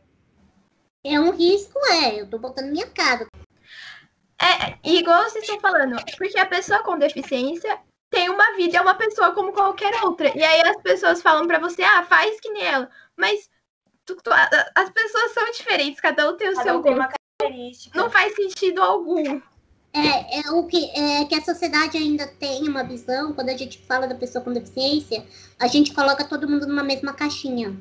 é 1.04 1.20
um 1.20 1.30
risco, 1.30 1.78
é. 1.87 2.20
Eu 2.20 2.28
tô 2.28 2.38
botando 2.38 2.70
minha 2.70 2.87
cara. 2.88 3.26
É, 4.40 4.76
igual 4.82 5.23
vocês 5.25 5.44
estão 5.44 5.61
falando, 5.61 5.96
porque 6.18 6.38
a 6.38 6.46
pessoa 6.46 6.82
com 6.82 6.99
deficiência 6.99 7.78
tem 8.11 8.28
uma 8.28 8.56
vida, 8.56 8.78
é 8.78 8.80
uma 8.80 8.94
pessoa 8.94 9.32
como 9.32 9.52
qualquer 9.52 9.94
outra. 10.04 10.37
E 10.37 10.42
aí 10.42 10.61
as 10.62 10.80
pessoas 10.82 11.23
falam 11.23 11.46
pra 11.46 11.58
você, 11.58 11.82
ah, 11.82 12.04
faz 12.04 12.40
que 12.40 12.50
nem 12.50 12.64
ela. 12.64 12.90
Mas 13.16 13.49
tu- 14.04 14.16
tu- 14.16 14.32
a- 14.32 14.70
as 14.75 14.90
pessoas 14.90 15.32
são 15.32 15.50
diferentes, 15.50 16.00
cada 16.00 16.30
um 16.30 16.37
tem 16.37 16.49
o 16.49 16.54
Cada 16.54 16.62
seu 16.62 16.78
um 16.78 16.82
tem 16.82 16.96
característica. 16.96 17.99
Não 17.99 18.11
faz 18.11 18.34
sentido 18.34 18.82
algum. 18.82 19.40
É, 19.92 20.40
é 20.40 20.50
o 20.50 20.66
que, 20.66 20.90
é 20.90 21.25
que 21.25 21.37
a 21.37 21.40
sociedade 21.44 21.96
ainda 21.96 22.26
tem 22.26 22.68
uma 22.68 22.82
visão, 22.82 23.32
quando 23.32 23.50
a 23.50 23.56
gente 23.56 23.78
fala 23.87 24.08
da 24.08 24.14
pessoa 24.16 24.42
com 24.42 24.52
deficiência, 24.52 25.25
a 25.58 25.68
gente 25.68 25.94
coloca 25.94 26.25
todo 26.25 26.49
mundo 26.49 26.66
numa 26.66 26.82
mesma 26.82 27.12
caixinha. 27.12 27.76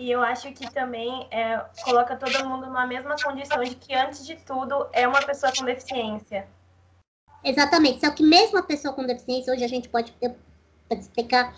E 0.00 0.10
eu 0.10 0.22
acho 0.22 0.50
que 0.52 0.72
também 0.72 1.28
é, 1.30 1.58
coloca 1.84 2.16
todo 2.16 2.48
mundo 2.48 2.64
numa 2.64 2.86
mesma 2.86 3.16
condição 3.22 3.62
de 3.62 3.74
que, 3.74 3.94
antes 3.94 4.24
de 4.24 4.34
tudo, 4.34 4.86
é 4.94 5.06
uma 5.06 5.20
pessoa 5.20 5.52
com 5.52 5.62
deficiência. 5.62 6.48
Exatamente. 7.44 8.00
Só 8.00 8.10
que 8.10 8.22
mesmo 8.22 8.56
a 8.56 8.62
pessoa 8.62 8.94
com 8.94 9.04
deficiência, 9.04 9.52
hoje 9.52 9.62
a 9.62 9.68
gente 9.68 9.90
pode, 9.90 10.14
explicar, 10.90 11.54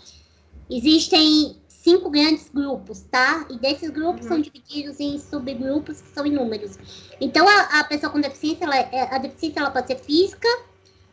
existem 0.69 1.57
cinco 1.69 2.09
grandes 2.09 2.49
grupos, 2.49 3.03
tá? 3.03 3.47
E 3.49 3.57
desses 3.57 3.89
grupos 3.89 4.23
Uhum. 4.23 4.27
são 4.33 4.41
divididos 4.41 4.99
em 4.99 5.17
subgrupos 5.17 6.01
que 6.01 6.09
são 6.09 6.25
inúmeros. 6.25 6.77
Então, 7.21 7.47
a, 7.47 7.79
a 7.79 7.83
pessoa 7.85 8.11
com 8.11 8.19
deficiência, 8.19 8.65
ela, 8.65 8.75
é- 8.75 9.15
a 9.15 9.19
deficiência 9.19 9.61
ela 9.61 9.71
pode 9.71 9.87
ser 9.87 9.99
física, 9.99 10.49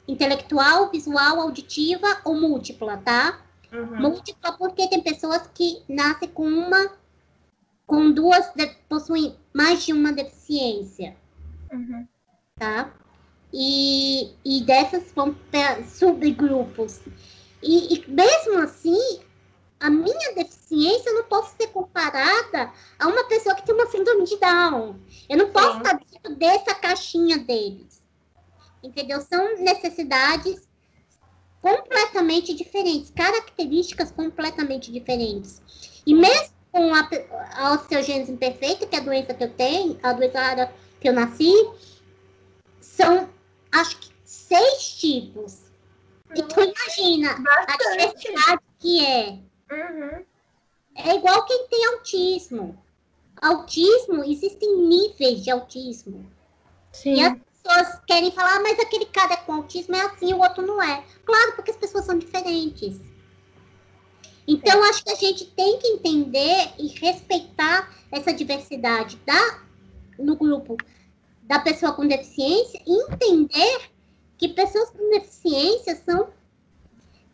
intelectual, 0.08 0.90
visual, 0.90 1.40
auditiva 1.40 2.08
ou 2.24 2.34
múltipla, 2.34 2.96
tá? 2.96 3.40
Uhum. 3.72 4.00
Múltipla 4.00 4.52
porque 4.58 4.88
tem 4.88 5.00
pessoas 5.00 5.48
que 5.54 5.80
nascem 5.88 6.28
com 6.28 6.42
uma, 6.44 6.98
com 7.90 8.12
duas, 8.12 8.48
possuem 8.88 9.34
mais 9.52 9.84
de 9.84 9.92
uma 9.92 10.12
deficiência 10.12 11.16
Uhum. 11.72 12.06
tá? 12.56 12.92
E, 13.52 14.32
e 14.44 14.60
dessas 14.62 15.10
vão 15.12 15.34
para 15.34 15.84
subgrupos. 15.84 17.00
E, 17.60 17.94
e 17.94 18.10
mesmo 18.10 18.58
assim, 18.60 19.20
a 19.80 19.90
minha 19.90 20.34
deficiência 20.36 21.12
não 21.12 21.24
pode 21.24 21.50
ser 21.50 21.66
comparada 21.68 22.72
a 22.96 23.08
uma 23.08 23.24
pessoa 23.24 23.56
que 23.56 23.66
tem 23.66 23.74
uma 23.74 23.86
síndrome 23.86 24.24
de 24.24 24.36
Down. 24.36 24.96
Eu 25.28 25.38
não 25.38 25.50
posso 25.50 25.72
Sim. 25.72 25.78
estar 25.78 25.98
dentro 25.98 26.36
dessa 26.36 26.74
caixinha 26.76 27.38
deles. 27.38 28.00
Entendeu? 28.84 29.20
São 29.20 29.56
necessidades 29.58 30.68
completamente 31.60 32.54
diferentes, 32.54 33.10
características 33.10 34.12
completamente 34.12 34.92
diferentes. 34.92 35.60
E 36.06 36.14
mesmo 36.14 36.49
com 36.72 36.94
a, 36.94 37.08
a 37.54 37.72
osteogênese 37.74 38.32
imperfeita, 38.32 38.86
que 38.86 38.96
é 38.96 38.98
a 38.98 39.02
doença 39.02 39.34
que 39.34 39.44
eu 39.44 39.50
tenho, 39.50 39.98
a 40.02 40.12
doença 40.12 40.40
rara 40.40 40.74
que 41.00 41.08
eu 41.08 41.12
nasci, 41.12 41.52
são, 42.80 43.28
acho 43.72 43.98
que, 43.98 44.10
seis 44.24 44.94
tipos. 44.94 45.58
E 46.34 46.42
tu 46.42 46.60
imagina 46.60 47.32
a 47.32 47.66
Bastante. 47.66 47.90
diversidade 47.90 48.60
que 48.78 49.04
é. 49.04 49.38
Uhum. 49.70 50.24
É 50.96 51.14
igual 51.16 51.44
quem 51.44 51.66
tem 51.68 51.86
autismo. 51.86 52.78
Autismo, 53.40 54.22
existem 54.24 54.76
níveis 54.76 55.42
de 55.42 55.50
autismo. 55.50 56.30
Sim. 56.92 57.14
E 57.14 57.24
as 57.24 57.38
pessoas 57.62 58.00
querem 58.06 58.30
falar, 58.30 58.56
ah, 58.56 58.60
mas 58.60 58.78
aquele 58.78 59.06
cara 59.06 59.36
com 59.38 59.54
autismo 59.54 59.96
é 59.96 60.02
assim, 60.02 60.32
o 60.32 60.38
outro 60.38 60.66
não 60.66 60.82
é. 60.82 61.04
Claro, 61.24 61.54
porque 61.54 61.70
as 61.70 61.76
pessoas 61.76 62.04
são 62.04 62.18
diferentes. 62.18 63.00
Então, 64.52 64.82
acho 64.82 65.04
que 65.04 65.12
a 65.12 65.14
gente 65.14 65.44
tem 65.52 65.78
que 65.78 65.86
entender 65.86 66.72
e 66.76 66.88
respeitar 66.88 67.88
essa 68.10 68.32
diversidade 68.32 69.16
da, 69.24 69.60
no 70.18 70.34
grupo 70.34 70.76
da 71.44 71.60
pessoa 71.60 71.92
com 71.92 72.04
deficiência 72.04 72.82
e 72.84 73.12
entender 73.12 73.92
que 74.36 74.48
pessoas 74.48 74.90
com 74.90 75.08
deficiência 75.08 75.94
são, 76.04 76.30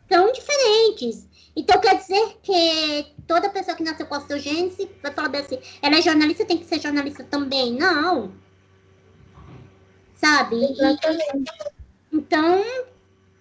são 0.07 0.31
diferentes. 0.31 1.27
Então, 1.57 1.81
quer 1.81 1.97
dizer 1.97 2.37
que 2.43 3.15
toda 3.27 3.49
pessoa 3.49 3.75
que 3.75 3.83
nasceu 3.83 4.07
com 4.07 4.15
osteogênese 4.15 4.91
vai 5.03 5.11
falar 5.11 5.31
bem 5.31 5.41
assim, 5.41 5.59
ela 5.81 5.97
é 5.97 6.03
jornalista, 6.03 6.45
tem 6.45 6.59
que 6.59 6.67
ser 6.67 6.83
jornalista 6.83 7.25
também. 7.25 7.73
Não. 7.73 8.35
Sabe? 10.17 10.57
E- 10.57 11.47
então, 12.13 12.63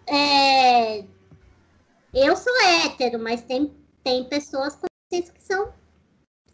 é, 0.07 1.03
eu 2.15 2.35
sou 2.35 2.53
hétero, 2.61 3.19
mas 3.19 3.41
tem, 3.43 3.71
tem 4.03 4.23
pessoas 4.23 4.75
com 4.75 4.87
deficiência 5.11 5.33
que 5.33 5.43
são, 5.43 5.73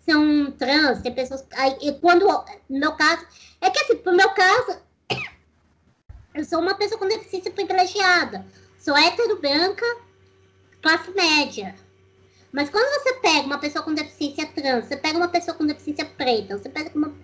são 0.05 0.51
trans, 0.51 1.01
tem 1.01 1.13
pessoas. 1.13 1.45
Aí, 1.53 1.97
quando, 2.01 2.25
no 2.69 2.79
meu 2.79 2.93
caso, 2.95 3.25
é 3.61 3.69
que 3.69 3.79
assim, 3.79 3.97
pro 3.97 4.15
meu 4.15 4.29
caso, 4.31 4.79
eu 6.35 6.43
sou 6.43 6.59
uma 6.59 6.75
pessoa 6.75 6.99
com 6.99 7.07
deficiência 7.07 7.51
privilegiada. 7.51 8.45
Sou 8.79 8.97
hétero, 8.97 9.39
branca, 9.39 9.85
classe 10.81 11.11
média. 11.11 11.75
Mas 12.51 12.69
quando 12.69 13.01
você 13.01 13.13
pega 13.19 13.45
uma 13.45 13.59
pessoa 13.59 13.85
com 13.85 13.93
deficiência 13.93 14.47
trans, 14.47 14.87
você 14.87 14.97
pega 14.97 15.17
uma 15.17 15.29
pessoa 15.29 15.55
com 15.55 15.65
deficiência 15.65 16.05
preta, 16.05 16.57
você 16.57 16.67
pega 16.67 16.91
uma. 16.97 17.15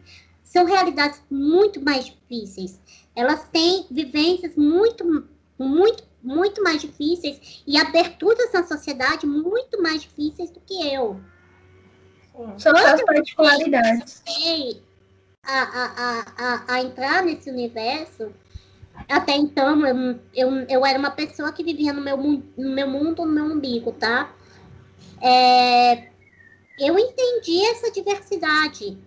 São 0.43 0.63
realidades 0.63 1.21
muito 1.29 1.83
mais 1.83 2.05
difíceis 2.05 2.79
elas 3.17 3.49
têm 3.49 3.87
vivências 3.89 4.55
muito, 4.55 5.27
muito, 5.57 6.03
muito 6.27 6.61
mais 6.61 6.81
difíceis 6.81 7.63
e 7.65 7.77
aberturas 7.77 8.51
na 8.51 8.63
sociedade 8.63 9.25
muito 9.25 9.81
mais 9.81 10.01
difíceis 10.01 10.51
do 10.51 10.59
que 10.59 10.93
eu. 10.93 11.19
Sim. 12.35 12.59
São 12.59 12.75
suas 12.75 13.01
particularidades. 13.03 14.21
Comecei 14.25 14.83
a, 15.43 15.61
a, 15.61 15.85
a, 15.95 16.25
a, 16.37 16.73
a 16.73 16.81
entrar 16.81 17.23
nesse 17.23 17.49
universo. 17.49 18.33
Até 19.07 19.35
então, 19.35 19.85
eu, 19.85 20.19
eu, 20.33 20.51
eu 20.67 20.85
era 20.85 20.99
uma 20.99 21.11
pessoa 21.11 21.53
que 21.53 21.63
vivia 21.63 21.93
no 21.93 22.01
meu, 22.01 22.17
no 22.17 22.69
meu 22.69 22.89
mundo, 22.89 23.25
no 23.25 23.31
meu 23.31 23.45
umbigo, 23.45 23.91
tá? 23.93 24.33
É, 25.21 26.09
eu 26.79 26.97
entendi 26.99 27.63
essa 27.67 27.89
diversidade 27.91 28.97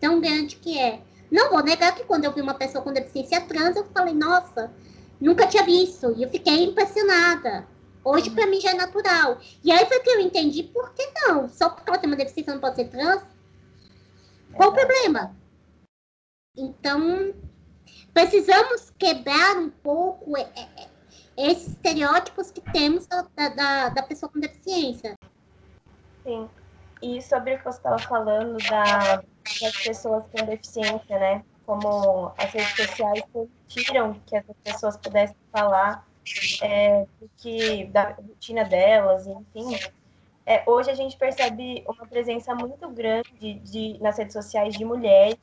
tão 0.00 0.20
grande 0.20 0.56
que 0.56 0.78
é. 0.78 1.02
Não 1.30 1.50
vou 1.50 1.62
negar 1.62 1.94
que 1.94 2.04
quando 2.04 2.24
eu 2.24 2.32
vi 2.32 2.40
uma 2.40 2.54
pessoa 2.54 2.82
com 2.82 2.92
deficiência 2.92 3.40
trans, 3.42 3.76
eu 3.76 3.84
falei, 3.92 4.14
nossa, 4.14 4.72
nunca 5.20 5.46
tinha 5.46 5.64
visto. 5.64 6.14
E 6.16 6.22
eu 6.22 6.30
fiquei 6.30 6.64
impressionada. 6.64 7.66
Hoje, 8.04 8.30
para 8.30 8.46
mim, 8.46 8.60
já 8.60 8.70
é 8.70 8.74
natural. 8.74 9.38
E 9.64 9.72
aí 9.72 9.84
foi 9.86 10.00
que 10.00 10.10
eu 10.10 10.20
entendi 10.20 10.62
por 10.62 10.92
que 10.94 11.04
não. 11.22 11.48
Só 11.48 11.68
porque 11.68 11.90
ela 11.90 11.98
tem 11.98 12.08
uma 12.08 12.16
deficiência 12.16 12.54
não 12.54 12.60
pode 12.60 12.76
ser 12.76 12.88
trans? 12.88 13.22
Qual 14.54 14.70
o 14.70 14.74
problema? 14.74 15.36
Então, 16.56 17.34
precisamos 18.14 18.90
quebrar 18.98 19.56
um 19.56 19.68
pouco 19.68 20.36
é, 20.36 20.42
é, 20.42 20.88
esses 21.36 21.68
estereótipos 21.68 22.50
que 22.50 22.60
temos 22.72 23.06
da, 23.06 23.22
da, 23.48 23.88
da 23.90 24.02
pessoa 24.02 24.30
com 24.30 24.40
deficiência. 24.40 25.14
Sim. 26.22 26.48
E 27.02 27.20
sobre 27.20 27.54
o 27.54 27.58
que 27.58 27.64
você 27.64 27.76
estava 27.76 27.98
falando 27.98 28.56
da, 28.68 29.16
das 29.16 29.82
pessoas 29.82 30.24
com 30.30 30.46
deficiência, 30.46 31.18
né? 31.18 31.44
Como 31.66 32.32
as 32.38 32.52
redes 32.52 32.76
sociais 32.76 33.22
permitiram 33.32 34.14
que 34.24 34.36
essas 34.36 34.56
pessoas 34.62 34.96
pudessem 34.96 35.36
falar 35.52 36.06
é, 36.62 37.06
que, 37.38 37.86
da 37.86 38.10
rotina 38.12 38.64
delas, 38.64 39.26
enfim. 39.26 39.76
É, 40.44 40.62
hoje 40.64 40.90
a 40.90 40.94
gente 40.94 41.16
percebe 41.16 41.84
uma 41.88 42.06
presença 42.06 42.54
muito 42.54 42.88
grande 42.88 43.54
de, 43.54 43.98
nas 44.00 44.16
redes 44.16 44.32
sociais 44.32 44.76
de 44.76 44.84
mulheres, 44.84 45.36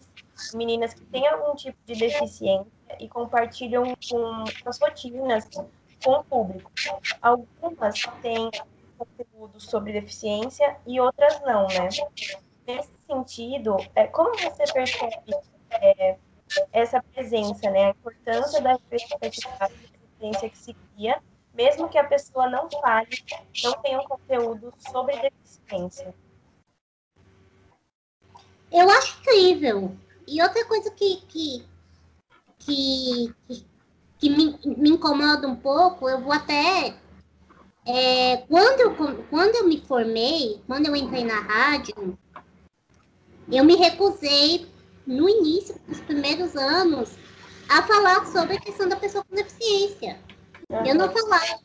meninas 0.53 0.93
que 0.93 1.01
têm 1.05 1.27
algum 1.27 1.53
tipo 1.55 1.77
de 1.85 1.93
deficiência 1.93 2.71
e 2.99 3.09
compartilham 3.09 3.83
com 4.09 4.43
as 4.65 4.79
rotinas 4.79 5.49
com 6.03 6.11
o 6.11 6.23
público. 6.23 6.71
Algumas 7.21 8.01
têm 8.21 8.49
conteúdo 8.97 9.59
sobre 9.59 9.91
deficiência 9.91 10.77
e 10.85 10.99
outras 10.99 11.41
não, 11.41 11.67
né? 11.67 11.89
Nesse 12.65 12.91
sentido, 13.05 13.75
é, 13.95 14.07
como 14.07 14.31
você 14.37 14.63
percebe 14.71 15.35
é, 15.81 16.17
essa 16.71 17.01
presença, 17.01 17.69
né? 17.69 17.85
A 17.85 17.89
importância 17.89 18.61
da 18.61 18.73
representatividade 18.73 19.73
da 19.73 19.89
deficiência 19.91 20.49
que 20.49 20.57
se 20.57 20.73
cria, 20.73 21.21
mesmo 21.53 21.89
que 21.89 21.97
a 21.97 22.03
pessoa 22.03 22.49
não 22.49 22.69
fale, 22.69 23.23
não 23.63 23.73
tenha 23.81 23.99
um 23.99 24.05
conteúdo 24.05 24.73
sobre 24.77 25.15
deficiência. 25.19 26.13
Eu 28.71 28.89
acho 28.89 29.19
incrível. 29.21 29.95
E 30.27 30.41
outra 30.41 30.65
coisa 30.65 30.89
que, 30.91 31.17
que, 31.27 31.65
que, 32.59 33.35
que 34.17 34.29
me, 34.29 34.59
me 34.65 34.89
incomoda 34.89 35.47
um 35.47 35.55
pouco, 35.55 36.09
eu 36.09 36.21
vou 36.21 36.31
até 36.31 36.95
é, 37.85 38.37
quando, 38.47 38.79
eu, 38.79 38.95
quando 39.29 39.55
eu 39.55 39.67
me 39.67 39.81
formei, 39.81 40.61
quando 40.65 40.87
eu 40.87 40.95
entrei 40.95 41.25
na 41.25 41.39
rádio, 41.39 42.17
eu 43.51 43.65
me 43.65 43.75
recusei, 43.75 44.65
no 45.05 45.29
início 45.29 45.75
dos 45.87 45.99
primeiros 46.01 46.55
anos, 46.55 47.17
a 47.69 47.81
falar 47.83 48.25
sobre 48.25 48.57
a 48.57 48.59
questão 48.59 48.87
da 48.87 48.95
pessoa 48.95 49.23
com 49.23 49.35
deficiência. 49.35 50.19
Uhum. 50.69 50.85
Eu 50.85 50.95
não 50.95 51.11
falava. 51.11 51.59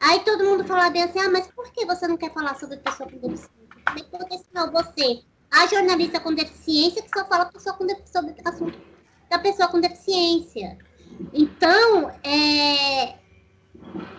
Aí 0.00 0.20
todo 0.20 0.44
mundo 0.44 0.64
falava 0.64 0.90
bem 0.90 1.02
assim, 1.02 1.20
ah, 1.20 1.30
mas 1.30 1.46
por 1.48 1.70
que 1.72 1.84
você 1.84 2.08
não 2.08 2.16
quer 2.16 2.32
falar 2.32 2.58
sobre 2.58 2.78
pessoa 2.78 3.08
com 3.08 3.18
deficiência? 3.18 3.50
Porque 4.10 4.38
senão 4.38 4.70
você, 4.70 5.22
a 5.50 5.66
jornalista 5.66 6.20
com 6.20 6.34
deficiência, 6.34 7.02
que 7.02 7.10
só 7.10 7.26
fala 7.26 7.46
pessoa 7.46 7.74
com 7.76 7.86
sobre 8.06 8.34
assunto 8.44 8.78
da 9.28 9.38
pessoa 9.38 9.68
com 9.68 9.80
deficiência. 9.80 10.78
Então, 11.32 12.10
é, 12.24 13.16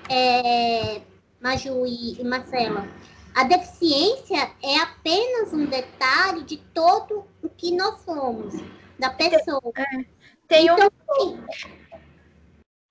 é, 0.09 1.01
Maju 1.41 1.85
e, 1.85 2.21
e 2.21 2.23
Marcela, 2.23 2.87
a 3.35 3.43
deficiência 3.43 4.51
é 4.61 4.77
apenas 4.77 5.53
um 5.53 5.65
detalhe 5.65 6.43
de 6.43 6.57
todo 6.57 7.25
o 7.41 7.49
que 7.49 7.75
nós 7.75 8.01
somos, 8.01 8.53
da 8.99 9.09
pessoa. 9.09 9.61
É, 9.75 10.05
tem 10.47 10.65
então, 10.65 10.87
um... 10.87 11.13
Assim, 11.13 11.43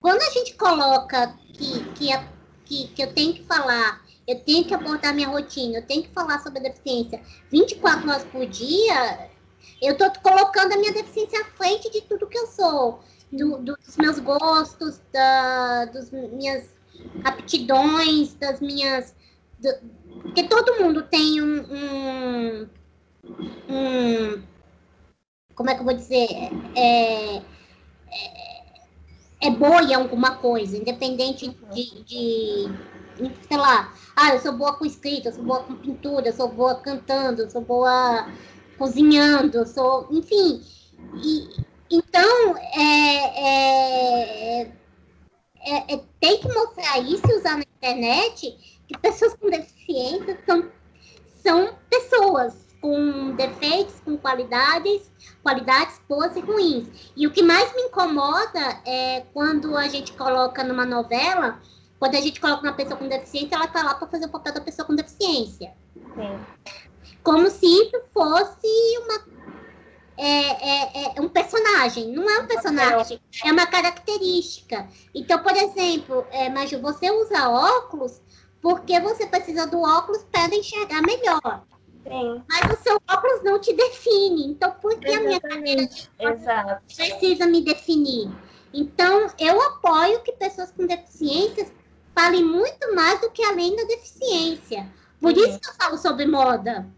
quando 0.01 0.23
a 0.23 0.31
gente 0.31 0.55
coloca 0.55 1.39
que, 1.53 1.85
que, 1.93 2.13
a, 2.13 2.27
que, 2.65 2.89
que 2.89 3.03
eu 3.03 3.13
tenho 3.13 3.35
que 3.35 3.45
falar, 3.45 4.03
eu 4.27 4.41
tenho 4.41 4.65
que 4.65 4.75
abordar 4.75 5.15
minha 5.15 5.29
rotina, 5.29 5.79
eu 5.79 5.87
tenho 5.87 6.03
que 6.03 6.11
falar 6.11 6.41
sobre 6.41 6.61
a 6.61 6.63
deficiência 6.63 7.23
24 7.51 8.09
horas 8.09 8.25
por 8.25 8.47
dia, 8.47 9.31
eu 9.81 9.93
estou 9.93 10.11
colocando 10.23 10.73
a 10.73 10.77
minha 10.77 10.93
deficiência 10.93 11.41
à 11.41 11.45
frente 11.45 11.91
de 11.91 12.01
tudo 12.03 12.27
que 12.27 12.39
eu 12.39 12.47
sou 12.47 13.01
do, 13.33 13.59
dos 13.59 13.97
meus 13.97 14.19
gostos, 14.19 15.01
da, 15.13 15.87
das 15.87 16.11
minhas 16.11 16.69
aptidões, 17.25 18.35
das 18.35 18.61
minhas. 18.61 19.15
Do, 19.59 19.69
porque 20.23 20.45
todo 20.45 20.83
mundo 20.83 21.03
tem 21.03 21.41
um, 21.41 21.61
um, 21.63 22.69
um, 23.69 24.43
Como 25.55 25.71
é 25.71 25.75
que 25.75 25.81
eu 25.81 25.85
vou 25.85 25.95
dizer? 25.95 26.29
É, 26.77 27.37
é, 27.37 27.43
é 29.43 29.51
boa 29.51 29.83
em 29.83 29.95
alguma 29.95 30.37
coisa, 30.37 30.77
independente 30.77 31.49
de, 31.73 32.05
de, 32.05 32.69
sei 33.49 33.57
lá, 33.57 33.93
ah, 34.15 34.35
eu 34.35 34.41
sou 34.41 34.53
boa 34.53 34.75
com 34.75 34.85
escrita, 34.85 35.29
eu 35.29 35.33
sou 35.33 35.45
boa 35.45 35.63
com 35.63 35.75
pintura, 35.77 36.29
eu 36.29 36.33
sou 36.33 36.49
boa 36.49 36.75
cantando, 36.77 37.43
eu 37.43 37.51
sou 37.51 37.63
boa 37.63 38.29
cozinhando, 38.79 39.59
eu 39.59 39.67
sou, 39.67 40.09
enfim. 40.11 40.63
E, 41.23 41.49
então, 41.91 42.57
é, 42.57 43.17
é, 43.45 44.63
é, 44.63 45.95
é, 45.95 46.01
tem 46.21 46.41
que 46.41 46.49
mostrar 46.49 46.99
isso 46.99 47.23
e 47.27 47.35
usar 47.35 47.57
na 47.57 47.65
internet 47.77 48.80
que 48.91 48.99
pessoas 48.99 49.35
com 49.35 49.49
deficiência 49.49 50.37
são, 50.45 50.69
são 51.37 51.79
pessoas 51.89 52.67
com 52.81 53.37
defeitos, 53.37 54.01
com 54.01 54.17
qualidades, 54.17 55.13
qualidades 55.45 56.01
boas 56.09 56.35
e 56.35 56.41
ruins. 56.41 57.13
E 57.17 57.25
o 57.25 57.31
que 57.31 57.41
mais 57.41 57.73
me 57.77 57.83
incomoda 57.83 58.81
é 58.85 59.21
quando 59.33 59.77
a 59.77 59.87
gente 59.87 60.13
coloca 60.15 60.65
numa 60.65 60.85
novela, 60.85 61.61
quando 62.01 62.17
a 62.17 62.21
gente 62.21 62.41
coloca 62.41 62.63
uma 62.63 62.73
pessoa 62.73 62.97
com 62.97 63.07
deficiência, 63.07 63.55
ela 63.55 63.67
está 63.67 63.83
lá 63.83 63.95
para 63.95 64.09
fazer 64.09 64.27
o 64.27 64.31
papel 64.31 64.55
da 64.55 64.61
pessoa 64.61 64.85
com 64.85 64.97
deficiência. 64.97 65.73
Sim. 65.95 66.41
Como 67.23 67.49
se 67.49 67.67
isso 67.67 68.03
fosse 68.13 68.67
uma 69.05 69.41
é, 70.17 71.13
é, 71.13 71.17
é, 71.17 71.21
um 71.21 71.29
personagem, 71.29 72.09
não 72.13 72.29
é 72.29 72.41
um 72.41 72.47
personagem, 72.47 73.21
é 73.45 73.53
uma 73.53 73.67
característica. 73.67 74.89
Então, 75.15 75.39
por 75.43 75.55
exemplo, 75.55 76.27
é, 76.31 76.49
Maju, 76.49 76.81
você 76.81 77.11
usa 77.11 77.49
óculos 77.49 78.21
porque 78.61 79.01
você 79.01 79.27
precisa 79.27 79.67
do 79.67 79.81
óculos 79.81 80.25
para 80.31 80.55
enxergar 80.55 81.03
melhor. 81.03 81.65
Sim. 82.03 82.43
Mas 82.49 82.79
o 82.79 82.83
seu 82.83 83.01
óculos 83.09 83.43
não 83.43 83.59
te 83.59 83.73
define. 83.75 84.47
Então, 84.47 84.73
por 84.73 84.99
que 84.99 85.09
Exatamente. 85.09 85.47
a 86.19 86.25
minha 86.25 86.37
cadeira 86.37 86.83
precisa 86.87 87.47
me 87.47 87.63
definir? 87.63 88.31
Então, 88.73 89.27
eu 89.39 89.61
apoio 89.63 90.23
que 90.23 90.33
pessoas 90.33 90.71
com 90.71 90.87
deficiências 90.87 91.73
falem 92.15 92.45
muito 92.45 92.95
mais 92.95 93.21
do 93.21 93.31
que 93.31 93.45
além 93.45 93.77
da 93.77 93.85
deficiência. 93.85 94.89
Por 95.21 95.35
Sim. 95.35 95.49
isso 95.49 95.61
que 95.61 95.69
eu 95.69 95.75
falo 95.75 95.99
sobre 95.99 96.27
moda. 96.27 96.89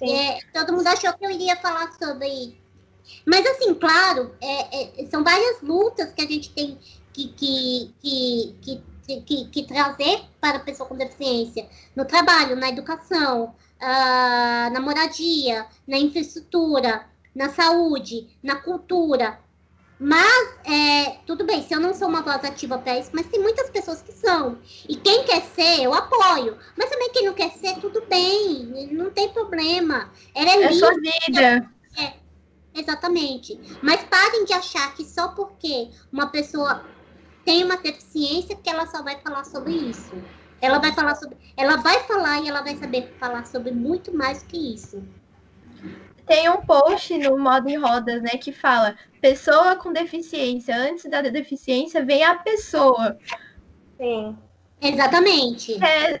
É, 0.00 0.40
todo 0.52 0.72
mundo 0.72 0.86
achou 0.86 1.12
que 1.12 1.24
eu 1.24 1.30
iria 1.30 1.56
falar 1.56 1.92
sobre. 1.92 2.60
Mas, 3.26 3.46
assim, 3.46 3.74
claro, 3.74 4.34
é, 4.40 5.02
é, 5.02 5.06
são 5.06 5.22
várias 5.22 5.60
lutas 5.60 6.12
que 6.12 6.22
a 6.22 6.26
gente 6.26 6.50
tem 6.52 6.78
que, 7.12 7.28
que, 7.28 7.94
que, 8.00 8.56
que, 8.62 8.82
que 9.06 9.66
trazer 9.66 10.22
para 10.40 10.58
a 10.58 10.60
pessoa 10.60 10.88
com 10.88 10.96
deficiência 10.96 11.68
no 11.94 12.04
trabalho, 12.04 12.56
na 12.56 12.68
educação, 12.68 13.54
uh, 13.80 14.72
na 14.72 14.80
moradia, 14.80 15.66
na 15.86 15.98
infraestrutura, 15.98 17.06
na 17.34 17.48
saúde, 17.48 18.28
na 18.42 18.56
cultura, 18.56 19.38
mas, 20.04 20.54
é, 20.64 21.18
tudo 21.24 21.44
bem, 21.44 21.62
se 21.62 21.72
eu 21.72 21.78
não 21.78 21.94
sou 21.94 22.08
uma 22.08 22.22
voz 22.22 22.44
ativa 22.44 22.76
para 22.76 22.98
isso, 22.98 23.10
mas 23.12 23.28
tem 23.28 23.40
muitas 23.40 23.70
pessoas 23.70 24.02
que 24.02 24.10
são. 24.10 24.58
E 24.88 24.96
quem 24.96 25.22
quer 25.22 25.40
ser, 25.42 25.80
eu 25.80 25.94
apoio. 25.94 26.58
Mas 26.76 26.90
também 26.90 27.10
quem 27.12 27.24
não 27.24 27.32
quer 27.32 27.52
ser, 27.52 27.76
tudo 27.76 28.04
bem, 28.08 28.88
não 28.90 29.10
tem 29.10 29.28
problema. 29.28 30.10
Ela 30.34 30.50
é, 30.50 30.62
é 30.64 30.72
sua 30.72 30.92
vida. 30.94 31.70
É, 31.96 32.14
exatamente. 32.74 33.56
Mas 33.80 34.02
parem 34.02 34.44
de 34.44 34.52
achar 34.52 34.92
que 34.92 35.04
só 35.04 35.28
porque 35.28 35.90
uma 36.12 36.26
pessoa 36.26 36.84
tem 37.44 37.64
uma 37.64 37.76
deficiência 37.76 38.56
que 38.56 38.70
ela 38.70 38.86
só 38.86 39.02
vai 39.02 39.18
falar 39.20 39.44
sobre 39.44 39.72
isso. 39.72 40.12
Ela 40.60 40.78
vai 40.78 40.92
falar 40.92 41.14
sobre, 41.16 41.36
ela 41.56 41.76
vai 41.76 42.00
falar 42.00 42.40
e 42.40 42.48
ela 42.48 42.62
vai 42.62 42.76
saber 42.76 43.12
falar 43.18 43.44
sobre 43.46 43.72
muito 43.72 44.16
mais 44.16 44.42
que 44.42 44.74
isso. 44.74 45.02
Tem 46.24 46.48
um 46.48 46.62
post 46.62 47.18
no 47.18 47.36
Modo 47.36 47.68
em 47.68 47.76
Rodas, 47.76 48.22
né, 48.22 48.30
que 48.30 48.52
fala: 48.52 48.96
pessoa 49.20 49.74
com 49.76 49.92
deficiência, 49.92 50.74
antes 50.76 51.10
da 51.10 51.20
deficiência 51.20 52.04
vem 52.04 52.22
a 52.22 52.36
pessoa. 52.36 53.18
Sim. 53.98 54.38
Exatamente. 54.80 55.78
É 55.82 56.20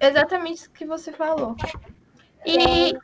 exatamente 0.00 0.66
o 0.66 0.70
que 0.70 0.86
você 0.86 1.12
falou. 1.12 1.54
E. 2.44 2.94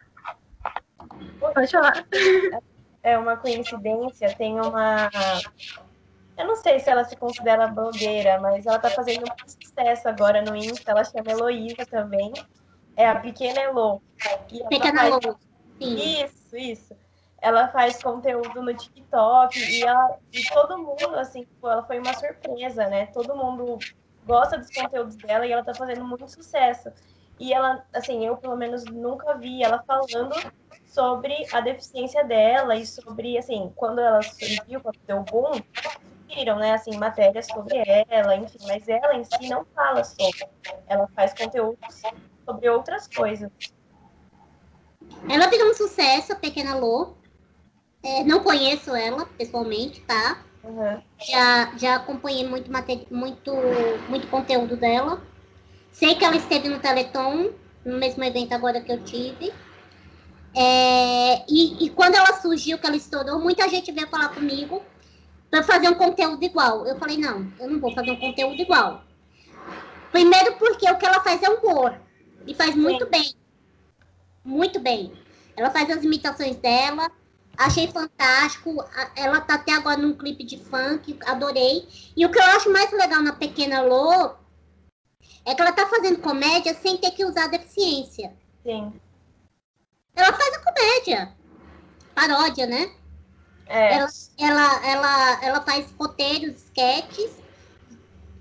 Pode 1.39 1.71
falar. 1.71 2.07
É 3.03 3.17
uma 3.17 3.37
coincidência, 3.37 4.35
tem 4.37 4.55
uma. 4.61 5.11
Eu 6.39 6.47
não 6.47 6.55
sei 6.55 6.79
se 6.79 6.89
ela 6.89 7.05
se 7.05 7.17
considera 7.17 7.67
blogueira, 7.67 8.41
mas 8.41 8.65
ela 8.65 8.79
tá 8.79 8.89
fazendo 8.89 9.25
um 9.25 9.49
sucesso 9.49 10.09
agora 10.09 10.41
no 10.41 10.55
Insta. 10.55 10.93
Ela 10.93 11.03
chama 11.03 11.33
Heloísa 11.33 11.85
também. 11.91 12.33
É 12.97 13.09
a 13.09 13.17
Pequena 13.17 13.61
Elo. 13.61 14.01
Pequena 14.69 15.07
Elo. 15.07 15.37
Isso, 15.81 16.57
isso. 16.57 16.97
Ela 17.41 17.69
faz 17.69 18.01
conteúdo 18.01 18.63
no 18.63 18.73
TikTok 18.73 19.59
e, 19.59 19.83
ela, 19.83 20.17
e 20.33 20.43
todo 20.49 20.79
mundo, 20.79 21.17
assim, 21.17 21.43
tipo, 21.43 21.69
ela 21.69 21.83
foi 21.85 21.99
uma 21.99 22.15
surpresa, 22.15 22.87
né? 22.87 23.07
Todo 23.07 23.37
mundo 23.37 23.79
gosta 24.25 24.59
dos 24.59 24.71
conteúdos 24.71 25.17
dela 25.17 25.45
e 25.45 25.53
ela 25.53 25.65
tá 25.65 25.75
fazendo 25.75 26.05
muito 26.05 26.29
sucesso. 26.29 26.93
E 27.39 27.53
ela, 27.53 27.85
assim, 27.93 28.25
eu 28.27 28.37
pelo 28.37 28.57
menos 28.57 28.85
nunca 28.85 29.35
vi 29.35 29.63
ela 29.63 29.83
falando 29.85 30.35
sobre 30.87 31.47
a 31.53 31.61
deficiência 31.61 32.25
dela 32.25 32.75
e 32.75 32.85
sobre, 32.85 33.39
assim, 33.39 33.73
quando 33.77 34.01
ela 34.01 34.21
surgiu, 34.23 34.81
quando 34.81 34.99
deu 35.07 35.23
boom, 35.23 35.53
surgiram, 36.29 36.59
né, 36.59 36.73
assim, 36.73 36.97
matérias 36.97 37.47
sobre 37.47 37.83
ela, 38.09 38.37
enfim, 38.37 38.59
mas 38.67 38.87
ela 38.89 39.15
em 39.15 39.25
si 39.25 39.49
não 39.49 39.65
fala 39.75 40.05
sobre. 40.05 40.47
Ela 40.87 41.09
faz 41.15 41.33
conteúdos 41.33 42.03
sobre 42.45 42.69
outras 42.69 43.09
coisas. 43.09 43.51
Ela 45.29 45.49
virou 45.49 45.71
um 45.71 45.75
sucesso, 45.75 46.33
a 46.33 46.37
Pequena 46.37 46.77
Lô. 46.77 47.15
É, 48.03 48.23
não 48.23 48.43
conheço 48.43 48.95
ela 48.95 49.27
pessoalmente, 49.27 50.01
tá? 50.03 50.45
Uhum. 50.63 51.03
Já, 51.27 51.77
já 51.77 51.97
acompanhei 51.97 52.47
muito, 52.47 52.71
muito, 53.11 53.53
muito 54.09 54.27
conteúdo 54.29 54.77
dela. 54.77 55.21
Sei 55.91 56.15
que 56.15 56.25
ela 56.25 56.37
esteve 56.37 56.69
no 56.69 56.79
Teleton, 56.79 57.51
no 57.85 57.99
mesmo 57.99 58.23
evento 58.23 58.53
agora 58.53 58.81
que 58.81 58.93
eu 58.93 59.03
tive. 59.03 59.53
É, 60.55 61.45
e, 61.49 61.85
e, 61.85 61.91
quando 61.91 62.15
ela 62.15 62.41
surgiu, 62.41 62.79
que 62.79 62.87
ela 62.87 62.97
estourou, 62.97 63.39
muita 63.39 63.69
gente 63.69 63.93
veio 63.93 64.09
falar 64.09 64.31
comigo 64.31 64.83
para 65.51 65.63
fazer 65.63 65.89
um 65.89 65.95
conteúdo 65.95 66.43
igual. 66.45 66.87
Eu 66.87 66.97
falei, 66.99 67.17
não, 67.17 67.51
eu 67.59 67.71
não 67.71 67.81
vou 67.81 67.93
fazer 67.95 68.11
um 68.11 68.21
conteúdo 68.21 68.61
igual. 68.61 69.03
Primeiro 70.11 70.57
porque 70.57 70.91
o 70.91 70.97
que 70.97 71.07
ela 71.07 71.21
faz 71.21 71.43
é 71.43 71.49
humor. 71.49 71.95
E 72.47 72.55
faz 72.55 72.75
muito 72.75 73.05
Sim. 73.05 73.11
bem. 73.11 73.35
Muito 74.45 74.81
bem. 74.81 75.13
Ela 75.57 75.71
faz 75.71 75.91
as 75.91 76.03
imitações 76.03 76.57
dela. 76.57 77.11
Achei 77.57 77.89
fantástico. 77.89 78.85
Ela 79.17 79.41
tá 79.41 79.55
até 79.55 79.73
agora 79.73 79.99
num 79.99 80.15
clipe 80.15 80.45
de 80.45 80.57
funk. 80.57 81.19
Adorei. 81.27 81.87
E 82.17 82.25
o 82.25 82.31
que 82.31 82.39
eu 82.39 82.45
acho 82.45 82.73
mais 82.73 82.91
legal 82.93 83.23
na 83.23 83.33
Pequena 83.33 83.83
Lô 83.83 84.35
é 85.45 85.55
que 85.55 85.61
ela 85.61 85.73
tá 85.73 85.87
fazendo 85.87 86.21
comédia 86.21 86.75
sem 86.75 86.97
ter 86.97 87.11
que 87.11 87.25
usar 87.25 87.49
deficiência. 87.49 88.33
Sim. 88.63 88.93
Ela 90.15 90.33
faz 90.33 90.55
a 90.55 90.63
comédia. 90.63 91.33
Paródia, 92.15 92.67
né? 92.67 92.91
É. 93.69 93.95
Ela, 93.95 94.09
ela, 94.39 94.87
ela, 94.87 95.45
ela 95.45 95.61
faz 95.63 95.93
roteiros, 95.99 96.57
sketches, 96.65 97.31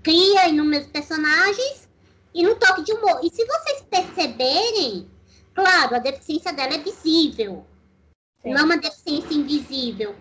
cria 0.02 0.48
inúmeros 0.48 0.88
personagens 0.88 1.88
e 2.34 2.42
no 2.42 2.56
toque 2.56 2.82
de 2.82 2.92
humor. 2.92 3.20
E 3.22 3.30
se 3.30 3.44
vocês 3.44 3.82
perceberem, 3.82 5.08
claro, 5.54 5.96
a 5.96 5.98
deficiência 5.98 6.52
dela 6.52 6.74
é 6.74 6.78
visível. 6.78 7.66
Sim. 8.40 8.52
Não 8.52 8.60
é 8.60 8.64
uma 8.64 8.78
deficiência 8.78 9.34
invisível. 9.34 10.14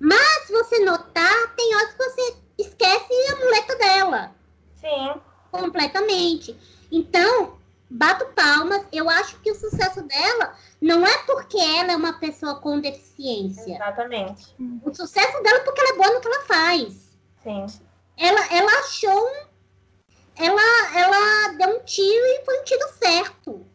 Mas 0.00 0.46
se 0.46 0.52
você 0.52 0.84
notar, 0.84 1.54
tem 1.54 1.76
horas 1.76 1.92
que 1.92 1.98
você 1.98 2.36
esquece 2.58 3.32
a 3.32 3.36
muleta 3.36 3.76
dela. 3.76 4.34
Sim. 4.74 5.20
Completamente. 5.52 6.56
Então, 6.90 7.58
bato 7.92 8.26
palmas. 8.34 8.84
Eu 8.92 9.08
acho 9.08 9.38
que 9.40 9.50
o 9.50 9.54
sucesso 9.54 10.02
dela 10.02 10.56
não 10.80 11.06
é 11.06 11.18
porque 11.24 11.58
ela 11.58 11.92
é 11.92 11.96
uma 11.96 12.14
pessoa 12.14 12.56
com 12.56 12.80
deficiência. 12.80 13.74
Exatamente. 13.74 14.54
O 14.82 14.94
sucesso 14.94 15.42
dela 15.42 15.58
é 15.58 15.64
porque 15.64 15.80
ela 15.80 15.90
é 15.90 15.96
boa 15.96 16.14
no 16.14 16.20
que 16.20 16.28
ela 16.28 16.44
faz. 16.44 17.18
Sim. 17.42 17.66
Ela, 18.16 18.54
ela 18.54 18.80
achou. 18.80 19.30
Ela, 20.34 20.98
ela 20.98 21.48
deu 21.58 21.76
um 21.76 21.84
tiro 21.84 22.24
e 22.24 22.44
foi 22.44 22.60
um 22.60 22.64
tiro 22.64 22.88
certo. 22.98 23.66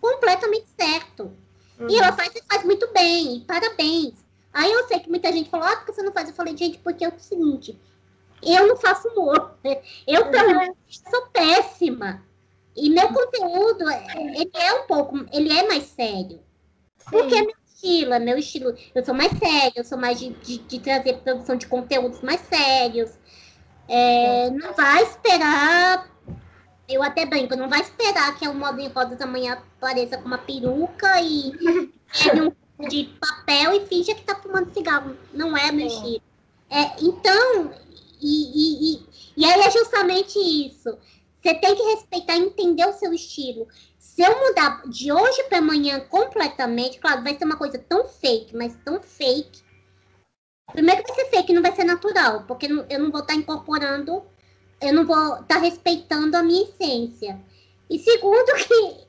Completamente 0.00 0.66
certo. 0.78 1.36
Uhum. 1.78 1.90
E 1.90 1.98
ela 1.98 2.12
faz, 2.12 2.32
faz 2.48 2.64
muito 2.64 2.90
bem. 2.92 3.44
Parabéns. 3.46 4.14
Aí 4.52 4.72
eu 4.72 4.88
sei 4.88 4.98
que 5.00 5.10
muita 5.10 5.30
gente 5.30 5.50
falou, 5.50 5.66
ah, 5.66 5.76
porque 5.76 5.92
você 5.92 6.02
não 6.02 6.12
faz? 6.12 6.28
Eu 6.28 6.34
falei, 6.34 6.56
gente, 6.56 6.78
porque 6.78 7.04
é 7.04 7.08
o 7.08 7.20
seguinte, 7.20 7.80
eu 8.42 8.66
não 8.66 8.76
faço 8.76 9.08
humor. 9.08 9.56
Eu, 10.06 10.28
pelo 10.30 10.56
menos, 10.58 10.76
sou 11.08 11.26
péssima. 11.26 12.24
E 12.76 12.88
meu 12.90 13.08
conteúdo, 13.08 13.84
ele 13.90 14.50
é 14.54 14.72
um 14.74 14.86
pouco, 14.86 15.26
ele 15.32 15.52
é 15.52 15.66
mais 15.66 15.84
sério. 15.84 16.40
Sim. 16.98 17.10
Porque 17.10 17.34
é 17.34 17.42
meu 17.42 17.54
estilo, 17.66 18.12
é 18.12 18.18
meu 18.18 18.38
estilo. 18.38 18.74
Eu 18.94 19.04
sou 19.04 19.14
mais 19.14 19.32
séria, 19.38 19.72
eu 19.76 19.84
sou 19.84 19.98
mais 19.98 20.18
de, 20.18 20.30
de, 20.30 20.58
de 20.58 20.78
trazer 20.78 21.18
produção 21.18 21.56
de 21.56 21.66
conteúdos 21.66 22.20
mais 22.20 22.40
sérios. 22.42 23.10
É, 23.88 24.50
não 24.50 24.72
vai 24.74 25.02
esperar. 25.02 26.08
Eu 26.88 27.02
até 27.02 27.24
brinco, 27.24 27.56
não 27.56 27.68
vai 27.68 27.80
esperar 27.80 28.36
que 28.38 28.46
o 28.48 28.54
modo 28.54 28.80
em 28.80 28.88
rodas 28.88 29.20
amanhã 29.20 29.54
apareça 29.54 30.18
com 30.18 30.26
uma 30.26 30.38
peruca 30.38 31.20
e 31.20 31.52
pegue 32.12 32.40
um 32.40 32.88
de 32.88 33.04
papel 33.20 33.74
e 33.74 33.86
finja 33.86 34.14
que 34.14 34.22
tá 34.22 34.34
fumando 34.36 34.72
cigarro. 34.72 35.16
Não 35.32 35.56
é 35.56 35.70
meu 35.70 35.86
estilo. 35.86 36.22
É, 36.68 36.92
então, 37.00 37.72
e, 38.20 38.22
e, 38.22 38.94
e, 38.94 39.06
e 39.36 39.44
aí 39.44 39.60
é 39.60 39.70
justamente 39.70 40.38
isso. 40.38 40.96
Você 41.40 41.54
tem 41.54 41.74
que 41.74 41.82
respeitar 41.82 42.36
e 42.36 42.40
entender 42.40 42.86
o 42.86 42.92
seu 42.92 43.12
estilo. 43.12 43.66
Se 43.98 44.22
eu 44.22 44.38
mudar 44.40 44.82
de 44.86 45.10
hoje 45.10 45.44
para 45.44 45.58
amanhã 45.58 46.00
completamente, 46.00 46.98
claro, 46.98 47.22
vai 47.22 47.36
ser 47.36 47.44
uma 47.44 47.56
coisa 47.56 47.78
tão 47.78 48.06
fake, 48.06 48.54
mas 48.54 48.76
tão 48.84 49.00
fake. 49.00 49.62
Primeiro 50.72 51.02
vai 51.06 51.16
ser 51.16 51.30
fake, 51.30 51.52
não 51.52 51.62
vai 51.62 51.74
ser 51.74 51.84
natural, 51.84 52.44
porque 52.46 52.66
eu 52.66 52.98
não 52.98 53.10
vou 53.10 53.20
estar 53.20 53.34
tá 53.34 53.34
incorporando, 53.34 54.22
eu 54.80 54.92
não 54.92 55.06
vou 55.06 55.16
estar 55.16 55.46
tá 55.46 55.58
respeitando 55.58 56.36
a 56.36 56.42
minha 56.42 56.62
essência. 56.62 57.40
E 57.88 57.98
segundo 57.98 58.52
que, 58.68 59.06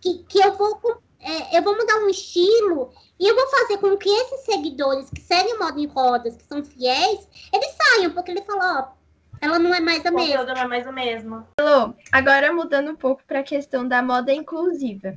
que, 0.00 0.24
que 0.24 0.38
eu 0.40 0.54
vou 0.56 0.80
é, 1.20 1.58
eu 1.58 1.62
vou 1.62 1.76
mudar 1.76 1.98
um 1.98 2.08
estilo 2.08 2.92
e 3.18 3.26
eu 3.26 3.34
vou 3.34 3.46
fazer 3.48 3.78
com 3.78 3.96
que 3.96 4.08
esses 4.08 4.44
seguidores 4.44 5.10
que 5.10 5.20
seguem 5.20 5.54
o 5.54 5.58
modo 5.58 5.78
em 5.80 5.86
rodas, 5.86 6.36
que 6.36 6.44
são 6.44 6.64
fiéis, 6.64 7.28
eles 7.52 7.76
saiam, 7.76 8.12
porque 8.12 8.30
ele 8.30 8.42
falou, 8.42 8.62
ó, 8.62 8.97
ela 9.40 9.58
não 9.58 9.74
é 9.74 9.80
mais 9.80 10.04
a 10.04 10.10
mesma. 10.10 10.44
não 10.44 10.54
é 10.54 10.66
mais 10.66 10.86
o 10.86 10.92
mesmo. 10.92 11.46
Alô, 11.58 11.94
agora 12.12 12.52
mudando 12.52 12.90
um 12.90 12.96
pouco 12.96 13.22
para 13.26 13.40
a 13.40 13.44
questão 13.44 13.86
da 13.86 14.02
moda 14.02 14.32
inclusiva. 14.32 15.14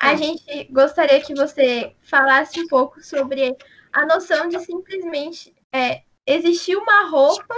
A 0.00 0.10
ah. 0.10 0.16
gente 0.16 0.64
gostaria 0.70 1.20
que 1.20 1.34
você 1.34 1.94
falasse 2.02 2.60
um 2.60 2.68
pouco 2.68 3.02
sobre 3.02 3.56
a 3.92 4.06
noção 4.06 4.48
de 4.48 4.58
simplesmente 4.60 5.54
é, 5.72 6.02
existir 6.26 6.76
uma 6.76 7.08
roupa 7.08 7.54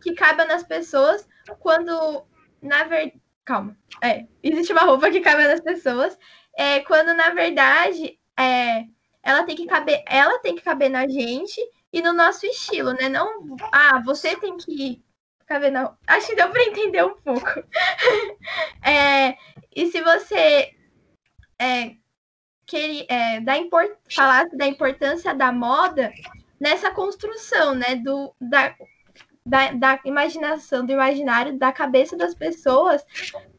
que 0.00 0.14
caiba 0.14 0.44
nas 0.44 0.62
pessoas 0.62 1.28
quando, 1.60 2.24
na 2.60 2.84
verdade. 2.84 3.20
Calma. 3.44 3.76
É, 4.00 4.24
existe 4.40 4.72
uma 4.72 4.82
roupa 4.82 5.10
que 5.10 5.20
caiba 5.20 5.48
nas 5.48 5.60
pessoas 5.60 6.16
é, 6.56 6.80
quando, 6.80 7.12
na 7.14 7.30
verdade, 7.30 8.18
é, 8.38 8.84
ela 9.22 9.42
tem 9.44 9.56
que 9.56 9.66
caber, 9.66 10.02
ela 10.06 10.38
tem 10.38 10.54
que 10.54 10.62
caber 10.62 10.88
na 10.88 11.08
gente 11.08 11.60
e 11.92 12.00
no 12.00 12.12
nosso 12.12 12.46
estilo, 12.46 12.92
né? 12.92 13.08
Não, 13.08 13.56
ah, 13.72 14.00
você 14.04 14.36
tem 14.36 14.56
que 14.56 15.02
caber 15.46 15.70
na. 15.70 15.94
Acho 16.06 16.28
que 16.28 16.36
deu 16.36 16.50
para 16.50 16.64
entender 16.64 17.04
um 17.04 17.14
pouco. 17.16 17.46
é, 18.84 19.36
e 19.74 19.86
se 19.90 20.00
você 20.02 20.70
é, 21.58 21.92
queria, 22.66 23.06
é, 23.08 23.40
da 23.40 23.56
import, 23.56 23.90
falasse 24.10 24.56
da 24.56 24.66
importância 24.66 25.34
da 25.34 25.52
moda 25.52 26.12
nessa 26.60 26.90
construção, 26.90 27.74
né? 27.74 27.96
Do, 27.96 28.34
da, 28.40 28.74
da, 29.44 29.72
da 29.72 30.00
imaginação, 30.04 30.84
do 30.84 30.92
imaginário, 30.92 31.58
da 31.58 31.72
cabeça 31.72 32.16
das 32.16 32.34
pessoas, 32.34 33.04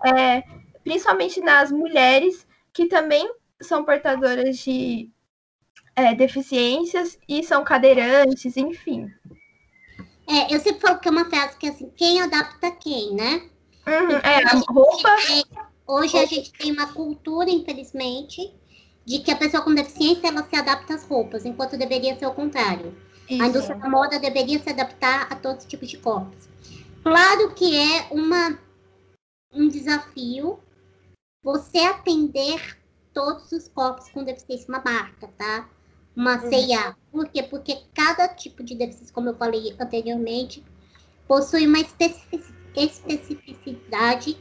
é, 0.05 0.43
principalmente 0.83 1.39
nas 1.41 1.71
mulheres 1.71 2.47
que 2.71 2.87
também 2.87 3.29
são 3.61 3.85
portadoras 3.85 4.57
de 4.57 5.09
é, 5.95 6.15
deficiências 6.15 7.19
e 7.27 7.43
são 7.43 7.63
cadeirantes, 7.63 8.57
enfim. 8.57 9.07
É, 10.27 10.53
eu 10.53 10.59
sempre 10.59 10.79
falo 10.79 10.99
que 10.99 11.07
é 11.07 11.11
uma 11.11 11.25
frase 11.25 11.57
que 11.57 11.67
é 11.67 11.69
assim, 11.69 11.91
quem 11.95 12.21
adapta 12.21 12.71
quem, 12.71 13.13
né? 13.13 13.49
Uhum, 13.85 14.17
é, 14.23 14.43
a 14.43 14.57
roupa. 14.71 15.09
hoje 15.85 16.17
a 16.17 16.25
gente 16.25 16.51
tem 16.53 16.71
uma 16.71 16.93
cultura, 16.93 17.49
infelizmente, 17.49 18.53
de 19.05 19.19
que 19.19 19.31
a 19.31 19.35
pessoa 19.35 19.63
com 19.63 19.73
deficiência 19.73 20.27
ela 20.27 20.47
se 20.47 20.55
adapta 20.55 20.95
às 20.95 21.03
roupas, 21.05 21.45
enquanto 21.45 21.77
deveria 21.77 22.17
ser 22.17 22.25
o 22.25 22.33
contrário. 22.33 22.95
Isso. 23.29 23.43
A 23.43 23.47
indústria 23.47 23.77
da 23.77 23.89
moda 23.89 24.19
deveria 24.19 24.59
se 24.59 24.69
adaptar 24.69 25.27
a 25.31 25.35
todos 25.35 25.63
os 25.63 25.69
tipos 25.69 25.89
de 25.89 25.97
corpos. 25.97 26.47
Claro 27.03 27.53
que 27.53 27.75
é 27.77 28.07
uma, 28.11 28.57
um 29.51 29.67
desafio 29.67 30.59
você 31.43 31.79
atender 31.79 32.77
todos 33.13 33.51
os 33.51 33.67
corpos 33.67 34.09
com 34.09 34.23
deficiência, 34.23 34.67
uma 34.69 34.81
marca, 34.83 35.27
tá? 35.37 35.69
Uma 36.15 36.41
uhum. 36.41 36.49
Por 37.11 37.27
quê? 37.27 37.43
Porque 37.43 37.77
cada 37.93 38.27
tipo 38.27 38.63
de 38.63 38.75
deficiência, 38.75 39.13
como 39.13 39.29
eu 39.29 39.35
falei 39.35 39.75
anteriormente, 39.79 40.63
possui 41.27 41.65
uma 41.65 41.79
especificidade 41.79 44.37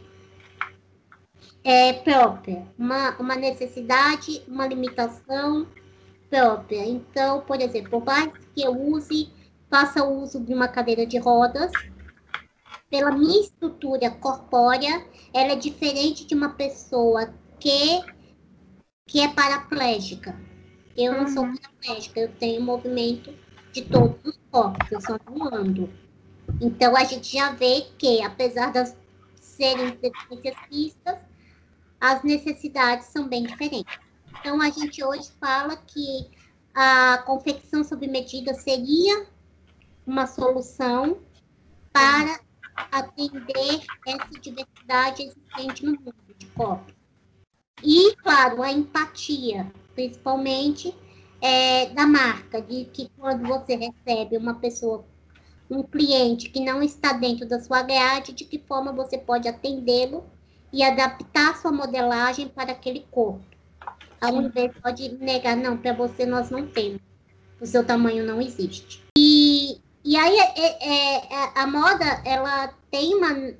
é, 1.64 1.92
própria, 1.92 2.66
uma, 2.78 3.16
uma 3.18 3.36
necessidade, 3.36 4.42
uma 4.48 4.66
limitação 4.66 5.66
própria. 6.28 6.84
Então, 6.84 7.40
por 7.42 7.60
exemplo, 7.60 7.90
por 7.90 8.04
mais 8.04 8.30
que 8.54 8.62
eu 8.62 8.72
use, 8.72 9.30
faça 9.70 10.04
uso 10.04 10.40
de 10.40 10.52
uma 10.52 10.68
cadeira 10.68 11.06
de 11.06 11.18
rodas, 11.18 11.70
pela 12.90 13.10
minha 13.10 13.40
estrutura 13.40 14.10
corpórea, 14.10 15.06
ela 15.32 15.52
é 15.52 15.56
diferente 15.56 16.26
de 16.26 16.34
uma 16.34 16.50
pessoa 16.50 17.32
que, 17.58 18.02
que 19.06 19.20
é 19.20 19.28
paraplégica. 19.28 20.38
Eu 20.96 21.14
não 21.14 21.28
sou 21.28 21.44
uhum. 21.44 21.56
paraplégica, 21.56 22.20
eu 22.20 22.28
tenho 22.32 22.62
movimento 22.62 23.34
de 23.72 23.82
todos 23.82 24.16
os 24.24 24.38
corpos, 24.50 24.90
eu 24.90 25.00
só 25.00 25.18
não 25.30 25.54
ando. 25.54 25.90
Então 26.60 26.96
a 26.96 27.04
gente 27.04 27.32
já 27.32 27.52
vê 27.52 27.86
que, 27.98 28.22
apesar 28.22 28.72
das, 28.72 28.96
serem 29.40 29.90
deficiências 29.96 30.56
físicas, 30.68 31.18
as 32.00 32.22
necessidades 32.24 33.06
são 33.06 33.28
bem 33.28 33.44
diferentes. 33.44 33.96
Então, 34.40 34.60
a 34.60 34.70
gente 34.70 35.04
hoje 35.04 35.30
fala 35.38 35.76
que 35.76 36.28
a 36.74 37.18
confecção 37.18 37.84
sob 37.84 38.08
medida 38.08 38.54
seria 38.54 39.26
uma 40.04 40.26
solução 40.26 41.18
para 41.92 42.40
atender 42.90 43.84
essa 44.04 44.40
diversidade 44.40 45.22
existente 45.22 45.86
no 45.86 45.92
mundo 45.92 46.34
de 46.36 46.46
corpos. 46.46 46.92
E, 47.84 48.16
claro, 48.16 48.62
a 48.62 48.72
empatia, 48.72 49.70
principalmente 49.94 50.94
é, 51.40 51.86
da 51.86 52.06
marca, 52.06 52.62
de 52.62 52.84
que 52.86 53.10
quando 53.18 53.46
você 53.46 53.74
recebe 53.74 54.36
uma 54.36 54.54
pessoa, 54.54 55.04
um 55.68 55.82
cliente 55.82 56.48
que 56.48 56.60
não 56.60 56.82
está 56.82 57.12
dentro 57.12 57.46
da 57.46 57.60
sua 57.60 57.82
grade, 57.82 58.32
de 58.32 58.44
que 58.44 58.58
forma 58.58 58.92
você 58.92 59.18
pode 59.18 59.48
atendê-lo 59.48 60.24
e 60.72 60.82
adaptar 60.82 61.56
sua 61.56 61.72
modelagem 61.72 62.48
para 62.48 62.72
aquele 62.72 63.06
corpo. 63.10 63.42
A 64.20 64.30
Univer 64.30 64.72
pode 64.80 65.12
negar, 65.16 65.56
não, 65.56 65.76
para 65.76 65.92
você 65.92 66.24
nós 66.24 66.48
não 66.48 66.66
temos. 66.66 67.00
O 67.60 67.66
seu 67.66 67.84
tamanho 67.84 68.24
não 68.24 68.40
existe. 68.40 69.02
E, 69.18 69.80
e 70.04 70.16
aí 70.16 70.38
é, 70.38 70.52
é, 70.56 71.16
é, 71.16 71.52
a 71.56 71.66
moda, 71.66 72.04
ela 72.24 72.68
tem 72.90 73.14
uma. 73.14 73.52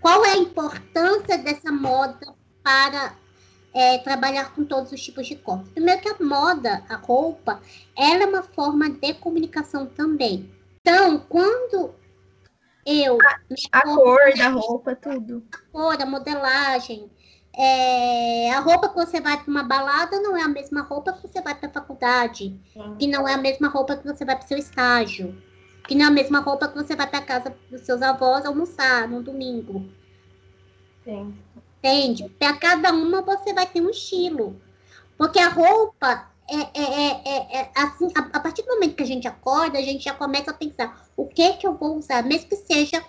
Qual 0.00 0.24
é 0.24 0.32
a 0.32 0.38
importância 0.38 1.38
dessa 1.38 1.70
moda 1.70 2.34
para 2.62 3.14
é, 3.74 3.98
trabalhar 3.98 4.54
com 4.54 4.64
todos 4.64 4.92
os 4.92 5.02
tipos 5.02 5.26
de 5.26 5.34
corpos. 5.34 5.68
Primeiro 5.70 6.00
que 6.00 6.08
a 6.08 6.16
moda, 6.24 6.84
a 6.88 6.94
roupa, 6.94 7.60
ela 7.96 8.22
é 8.22 8.26
uma 8.26 8.42
forma 8.42 8.88
de 8.88 9.12
comunicação 9.14 9.84
também. 9.84 10.48
Então, 10.80 11.18
quando 11.28 11.92
eu... 12.86 13.18
A, 13.72 13.78
a 13.78 13.82
cor 13.82 14.32
da 14.38 14.48
roupa, 14.50 14.94
tudo. 14.94 15.42
A 15.52 15.58
cor, 15.72 16.00
a 16.00 16.06
modelagem. 16.06 17.10
É, 17.56 18.52
a 18.52 18.60
roupa 18.60 18.88
que 18.88 18.94
você 18.94 19.20
vai 19.20 19.36
para 19.42 19.50
uma 19.50 19.64
balada 19.64 20.20
não 20.20 20.36
é 20.36 20.42
a 20.42 20.48
mesma 20.48 20.82
roupa 20.82 21.12
que 21.12 21.26
você 21.26 21.40
vai 21.40 21.54
para 21.54 21.68
a 21.68 21.72
faculdade. 21.72 22.56
Que 22.98 23.08
não 23.08 23.26
é 23.26 23.34
a 23.34 23.38
mesma 23.38 23.68
roupa 23.68 23.96
que 23.96 24.06
você 24.06 24.24
vai 24.24 24.36
para 24.36 24.44
o 24.44 24.48
seu 24.48 24.58
estágio. 24.58 25.36
Que 25.88 25.96
não 25.96 26.04
é 26.04 26.08
a 26.08 26.12
mesma 26.12 26.38
roupa 26.38 26.68
que 26.68 26.74
você 26.76 26.94
vai 26.94 27.08
para 27.08 27.22
casa 27.22 27.56
dos 27.70 27.80
seus 27.80 28.02
avós 28.02 28.46
almoçar 28.46 29.08
no 29.08 29.22
domingo. 29.22 29.88
Sim 31.04 31.34
entende? 31.84 32.28
Para 32.38 32.54
cada 32.54 32.92
uma 32.92 33.20
você 33.20 33.52
vai 33.52 33.66
ter 33.66 33.82
um 33.82 33.90
estilo. 33.90 34.60
Porque 35.18 35.38
a 35.38 35.48
roupa 35.48 36.30
é, 36.48 36.56
é, 36.56 37.10
é, 37.24 37.60
é 37.60 37.70
assim, 37.76 38.08
a, 38.16 38.20
a, 38.20 38.40
partir 38.40 38.62
do 38.62 38.74
momento 38.74 38.96
que 38.96 39.02
a 39.02 39.06
gente 39.06 39.28
acorda, 39.28 39.78
a 39.78 39.82
gente 39.82 40.04
já 40.04 40.14
começa 40.14 40.50
a 40.50 40.54
pensar 40.54 41.06
o 41.16 41.26
que 41.26 41.52
que 41.54 41.66
eu 41.66 41.74
vou 41.74 41.96
usar, 41.96 42.24
mesmo 42.24 42.48
que 42.48 42.56
seja 42.56 43.04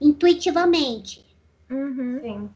intuitivamente. 0.00 1.24
Uhum. 1.70 2.20
Sim. 2.22 2.50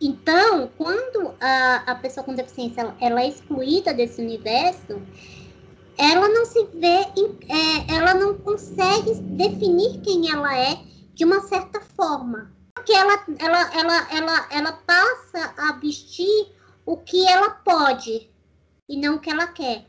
Então, 0.00 0.70
quando 0.78 1.34
a, 1.40 1.76
a 1.86 1.94
pessoa 1.96 2.22
com 2.22 2.34
deficiência 2.34 2.82
ela, 2.82 2.96
ela, 3.00 3.22
é 3.22 3.28
excluída 3.28 3.92
desse 3.92 4.22
universo, 4.22 5.02
ela 5.96 6.28
não 6.28 6.44
se 6.44 6.64
vê, 6.66 7.00
é, 7.48 7.96
ela 7.96 8.14
não 8.14 8.38
consegue 8.38 9.14
definir 9.14 10.00
quem 10.02 10.30
ela 10.30 10.56
é 10.56 10.78
de 11.14 11.24
uma 11.24 11.40
certa 11.40 11.80
forma 11.80 12.56
porque 12.88 12.92
ela, 12.94 13.24
ela, 13.38 13.74
ela, 13.74 14.08
ela, 14.10 14.48
ela 14.50 14.72
passa 14.72 15.52
a 15.58 15.72
vestir 15.72 16.52
o 16.86 16.96
que 16.96 17.26
ela 17.26 17.50
pode 17.50 18.30
e 18.88 18.96
não 18.96 19.16
o 19.16 19.20
que 19.20 19.28
ela 19.28 19.46
quer. 19.46 19.84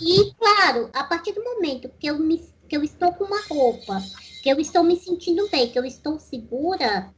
E, 0.00 0.32
claro, 0.34 0.88
a 0.92 1.02
partir 1.02 1.32
do 1.32 1.42
momento 1.42 1.90
que 1.98 2.06
eu, 2.06 2.20
me, 2.20 2.38
que 2.68 2.76
eu 2.76 2.84
estou 2.84 3.12
com 3.14 3.24
uma 3.24 3.42
roupa, 3.48 4.00
que 4.44 4.48
eu 4.48 4.60
estou 4.60 4.84
me 4.84 4.96
sentindo 4.96 5.48
bem, 5.50 5.68
que 5.70 5.78
eu 5.78 5.84
estou 5.84 6.20
segura, 6.20 7.12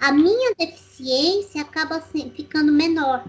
a 0.00 0.10
minha 0.10 0.54
deficiência 0.54 1.60
acaba 1.60 2.00
ficando 2.00 2.72
menor. 2.72 3.26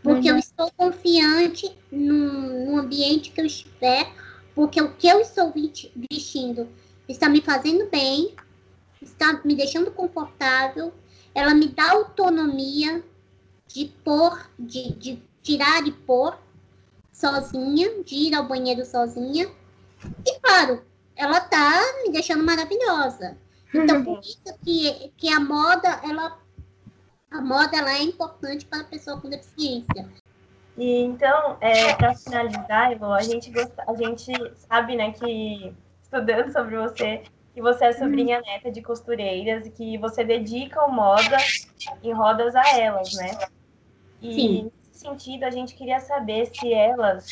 Porque 0.00 0.30
uhum. 0.30 0.36
eu 0.36 0.38
estou 0.38 0.70
confiante 0.76 1.76
no, 1.90 2.66
no 2.66 2.78
ambiente 2.78 3.32
que 3.32 3.40
eu 3.40 3.46
estiver, 3.46 4.14
porque 4.54 4.80
o 4.80 4.94
que 4.94 5.08
eu 5.08 5.20
estou 5.20 5.52
vestindo 6.08 6.68
está 7.08 7.28
me 7.28 7.40
fazendo 7.40 7.90
bem, 7.90 8.32
está 9.06 9.40
me 9.44 9.54
deixando 9.54 9.90
confortável, 9.90 10.92
ela 11.34 11.54
me 11.54 11.68
dá 11.68 11.92
autonomia 11.92 13.02
de 13.66 13.86
pôr, 14.04 14.48
de, 14.58 14.92
de 14.94 15.22
tirar 15.42 15.86
e 15.86 15.92
pôr 15.92 16.38
sozinha, 17.12 18.02
de 18.02 18.14
ir 18.14 18.34
ao 18.34 18.46
banheiro 18.46 18.84
sozinha. 18.84 19.48
E 20.24 20.40
claro, 20.40 20.84
ela 21.14 21.40
tá 21.40 21.80
me 22.04 22.12
deixando 22.12 22.44
maravilhosa. 22.44 23.36
Então, 23.74 24.04
por 24.04 24.20
isso 24.20 24.58
que, 24.64 25.12
que 25.16 25.32
a 25.32 25.40
moda, 25.40 26.00
ela, 26.04 26.38
a 27.30 27.40
moda 27.40 27.76
ela 27.76 27.92
é 27.92 28.02
importante 28.02 28.64
para 28.64 28.80
a 28.80 28.84
pessoa 28.84 29.20
com 29.20 29.28
deficiência. 29.28 30.08
E 30.76 31.00
então, 31.02 31.56
é, 31.60 31.94
para 31.94 32.14
finalizar, 32.14 32.92
Elo, 32.92 33.12
a 33.12 33.22
gente 33.22 33.50
gosta, 33.50 33.82
a 33.86 33.94
gente 33.94 34.32
sabe, 34.54 34.94
né, 34.94 35.10
que 35.12 35.74
estudando 36.02 36.52
sobre 36.52 36.76
você, 36.76 37.22
que 37.56 37.62
você 37.62 37.86
é 37.86 37.92
sobrinha 37.94 38.42
neta 38.42 38.70
de 38.70 38.82
costureiras 38.82 39.66
e 39.66 39.70
que 39.70 39.96
você 39.96 40.22
dedica 40.22 40.84
o 40.84 40.92
moda 40.92 41.38
em 42.02 42.12
rodas 42.12 42.54
a 42.54 42.78
elas, 42.78 43.14
né? 43.14 43.30
E 44.20 44.34
Sim. 44.34 44.64
nesse 44.64 45.00
sentido, 45.00 45.44
a 45.44 45.50
gente 45.50 45.74
queria 45.74 45.98
saber 46.00 46.50
se 46.54 46.70
elas 46.70 47.26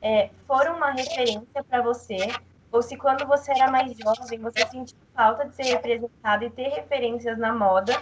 é, 0.00 0.30
foram 0.46 0.76
uma 0.76 0.92
referência 0.92 1.64
para 1.68 1.82
você 1.82 2.16
ou 2.70 2.80
se 2.80 2.96
quando 2.96 3.26
você 3.26 3.50
era 3.50 3.68
mais 3.68 3.92
jovem 3.98 4.38
você 4.38 4.64
sentiu 4.68 4.96
falta 5.12 5.48
de 5.48 5.56
ser 5.56 5.64
representada 5.64 6.44
e 6.44 6.50
ter 6.50 6.68
referências 6.68 7.36
na 7.36 7.52
moda 7.52 8.00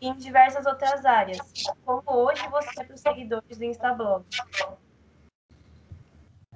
e 0.00 0.08
em 0.08 0.14
diversas 0.16 0.66
outras 0.66 1.04
áreas, 1.04 1.38
como 1.84 2.02
hoje 2.04 2.42
você 2.48 2.80
é 2.80 2.84
para 2.84 2.94
os 2.96 3.00
seguidores 3.00 3.56
do 3.56 3.64
Instablog. 3.64 4.24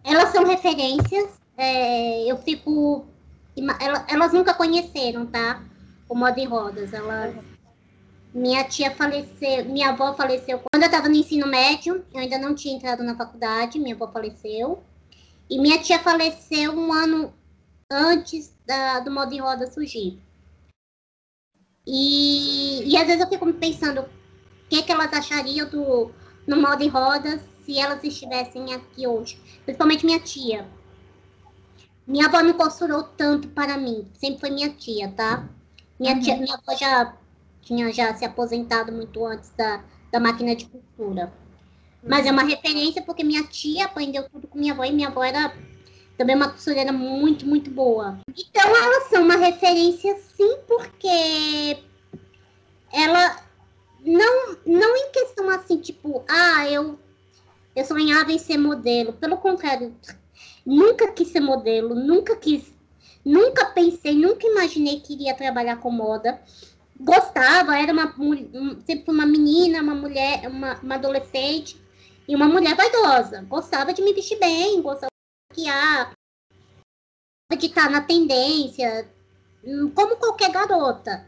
Elas 0.02 0.30
são 0.30 0.44
referências. 0.44 1.38
É, 1.56 2.24
eu 2.24 2.36
fico 2.38 3.06
elas 4.08 4.32
nunca 4.32 4.54
conheceram, 4.54 5.26
tá? 5.26 5.62
O 6.08 6.14
modo 6.14 6.38
em 6.38 6.46
rodas. 6.46 6.92
Elas, 6.92 7.34
minha 8.32 8.64
tia 8.64 8.90
faleceu, 8.90 9.64
minha 9.64 9.90
avó 9.90 10.14
faleceu 10.14 10.60
quando 10.70 10.82
eu 10.82 10.88
estava 10.88 11.08
no 11.08 11.14
ensino 11.14 11.46
médio. 11.46 12.04
Eu 12.12 12.20
ainda 12.20 12.38
não 12.38 12.54
tinha 12.54 12.76
entrado 12.76 13.02
na 13.02 13.16
faculdade. 13.16 13.78
Minha 13.78 13.94
avó 13.94 14.08
faleceu. 14.08 14.82
E 15.48 15.58
minha 15.60 15.78
tia 15.78 15.98
faleceu 15.98 16.72
um 16.72 16.92
ano 16.92 17.32
antes 17.90 18.54
da, 18.66 19.00
do 19.00 19.10
modo 19.10 19.34
em 19.34 19.40
rodas 19.40 19.74
surgir. 19.74 20.20
E, 21.86 22.88
e 22.88 22.96
às 22.96 23.06
vezes 23.06 23.20
eu 23.20 23.28
fico 23.28 23.52
pensando 23.54 24.02
o 24.02 24.08
que, 24.68 24.82
que 24.82 24.92
elas 24.92 25.12
achariam 25.12 25.68
do, 25.68 26.12
no 26.46 26.60
modo 26.60 26.82
em 26.84 26.88
rodas 26.88 27.40
se 27.64 27.78
elas 27.78 28.02
estivessem 28.04 28.72
aqui 28.72 29.06
hoje. 29.06 29.40
Principalmente 29.64 30.06
minha 30.06 30.20
tia 30.20 30.68
minha 32.10 32.26
avó 32.26 32.42
não 32.42 32.54
costurou 32.54 33.04
tanto 33.04 33.48
para 33.48 33.76
mim, 33.76 34.04
sempre 34.14 34.40
foi 34.40 34.50
minha 34.50 34.70
tia, 34.70 35.12
tá? 35.12 35.48
Minha 35.98 36.14
uhum. 36.14 36.20
tia, 36.20 36.36
minha 36.36 36.54
avó 36.54 36.76
já 36.76 37.14
tinha 37.62 37.92
já 37.92 38.12
se 38.14 38.24
aposentado 38.24 38.90
muito 38.90 39.24
antes 39.24 39.50
da, 39.50 39.84
da 40.10 40.18
máquina 40.18 40.56
de 40.56 40.64
costura. 40.64 41.32
Mas 42.02 42.26
é 42.26 42.32
uma 42.32 42.42
referência 42.42 43.00
porque 43.02 43.22
minha 43.22 43.44
tia 43.44 43.84
aprendeu 43.84 44.28
tudo 44.28 44.48
com 44.48 44.58
minha 44.58 44.72
avó 44.72 44.84
e 44.84 44.90
minha 44.90 45.08
avó 45.08 45.22
era 45.22 45.54
também 46.18 46.34
uma 46.34 46.50
costureira 46.50 46.92
muito, 46.92 47.46
muito 47.46 47.70
boa. 47.70 48.18
Então 48.36 48.76
elas 48.76 49.04
são 49.04 49.22
uma 49.22 49.36
referência 49.36 50.16
sim, 50.36 50.58
porque 50.66 51.78
ela 52.92 53.36
não, 54.04 54.56
não 54.66 54.96
em 54.96 55.12
questão 55.12 55.48
assim, 55.48 55.78
tipo, 55.78 56.24
ah, 56.28 56.68
eu, 56.68 56.98
eu 57.76 57.84
sonhava 57.84 58.32
em 58.32 58.38
ser 58.38 58.58
modelo. 58.58 59.12
Pelo 59.12 59.36
contrário, 59.36 59.94
Nunca 60.64 61.12
quis 61.12 61.28
ser 61.28 61.40
modelo, 61.40 61.94
nunca 61.94 62.36
quis, 62.36 62.72
nunca 63.24 63.66
pensei, 63.66 64.14
nunca 64.14 64.46
imaginei 64.46 65.00
que 65.00 65.14
iria 65.14 65.34
trabalhar 65.34 65.76
com 65.76 65.90
moda. 65.90 66.40
Gostava, 66.98 67.78
era 67.78 67.92
uma 67.92 68.14
sempre 68.84 69.10
uma 69.10 69.24
menina, 69.24 69.80
uma 69.80 69.94
mulher, 69.94 70.46
uma, 70.48 70.74
uma 70.80 70.94
adolescente 70.96 71.80
e 72.28 72.36
uma 72.36 72.46
mulher 72.46 72.76
vaidosa. 72.76 73.42
Gostava 73.48 73.92
de 73.94 74.02
me 74.02 74.12
vestir 74.12 74.38
bem, 74.38 74.82
gostava 74.82 75.10
de 75.52 75.62
maquiar, 75.62 76.12
de 77.58 77.66
estar 77.66 77.90
na 77.90 78.02
tendência, 78.02 79.08
como 79.94 80.16
qualquer 80.16 80.50
garota. 80.50 81.26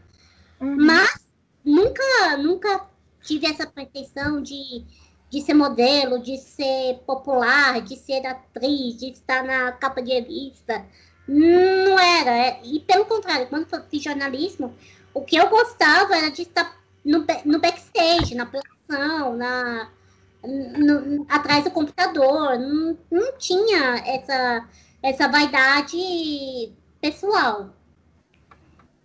Uhum. 0.61 0.77
Mas 0.85 1.27
nunca, 1.65 2.37
nunca 2.37 2.87
tive 3.21 3.47
essa 3.47 3.65
pretensão 3.65 4.41
de 4.41 4.85
de 5.33 5.41
ser 5.41 5.55
modelo, 5.55 6.19
de 6.19 6.37
ser 6.37 6.99
popular, 7.07 7.81
de 7.81 7.95
ser 7.95 8.23
atriz, 8.23 8.97
de 8.97 9.09
estar 9.09 9.43
na 9.43 9.71
capa 9.71 9.99
de 9.99 10.13
revista. 10.13 10.85
Não 11.27 11.99
era. 11.99 12.37
É, 12.37 12.61
e 12.63 12.79
pelo 12.81 13.05
contrário, 13.05 13.47
quando 13.47 13.65
eu 13.73 13.83
fiz 13.89 14.03
jornalismo, 14.03 14.75
o 15.11 15.21
que 15.21 15.35
eu 15.35 15.49
gostava 15.49 16.15
era 16.15 16.29
de 16.29 16.43
estar 16.43 16.79
no, 17.03 17.25
no 17.45 17.59
backstage, 17.59 18.35
na 18.35 18.45
produção, 18.45 19.35
na, 19.35 19.89
no, 20.43 21.25
atrás 21.27 21.63
do 21.63 21.71
computador. 21.71 22.59
Não, 22.59 22.95
não 23.09 23.35
tinha 23.39 24.03
essa, 24.05 24.69
essa 25.01 25.27
vaidade 25.27 26.75
pessoal. 27.01 27.73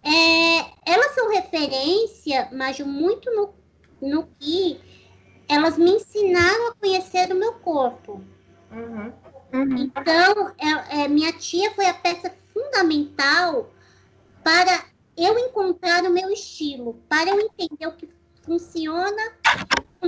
é, 0.05 0.59
elas 0.85 1.15
são 1.15 1.31
referência, 1.31 2.51
mas 2.53 2.79
muito 2.81 3.31
no, 3.35 3.55
no 4.03 4.29
que 4.39 4.79
elas 5.49 5.79
me 5.79 5.91
ensinaram 5.91 6.69
a 6.69 6.75
conhecer 6.75 7.33
o 7.33 7.37
meu 7.37 7.55
corpo. 7.55 8.23
Uhum. 8.71 9.13
Então, 9.79 10.53
é, 10.59 11.03
é, 11.03 11.09
minha 11.09 11.33
tia 11.33 11.71
foi 11.73 11.87
a 11.87 11.95
peça 11.95 12.33
fundamental 12.53 13.71
para 14.45 14.85
eu 15.17 15.39
encontrar 15.39 16.05
o 16.05 16.11
meu 16.11 16.31
estilo, 16.31 17.03
para 17.09 17.31
eu 17.31 17.41
entender 17.41 17.87
o 17.87 17.97
que 17.97 18.09
funciona 18.43 19.33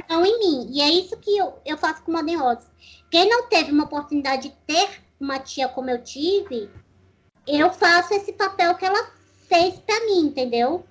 não 0.09 0.25
em 0.25 0.39
mim. 0.39 0.69
E 0.71 0.81
é 0.81 0.89
isso 0.89 1.17
que 1.17 1.37
eu, 1.37 1.59
eu 1.65 1.77
faço 1.77 2.03
com 2.03 2.13
Modern 2.13 2.41
Roses. 2.41 2.71
Quem 3.11 3.29
não 3.29 3.49
teve 3.49 3.73
uma 3.73 3.85
oportunidade 3.85 4.49
de 4.49 4.55
ter 4.67 5.03
uma 5.19 5.39
tia 5.39 5.69
como 5.69 5.91
eu 5.91 6.03
tive, 6.03 6.71
eu 7.47 7.73
faço 7.73 8.15
esse 8.15 8.33
papel 8.33 8.75
que 8.77 8.85
ela 8.85 9.11
fez 9.49 9.79
para 9.81 10.07
mim, 10.07 10.21
entendeu? 10.21 10.85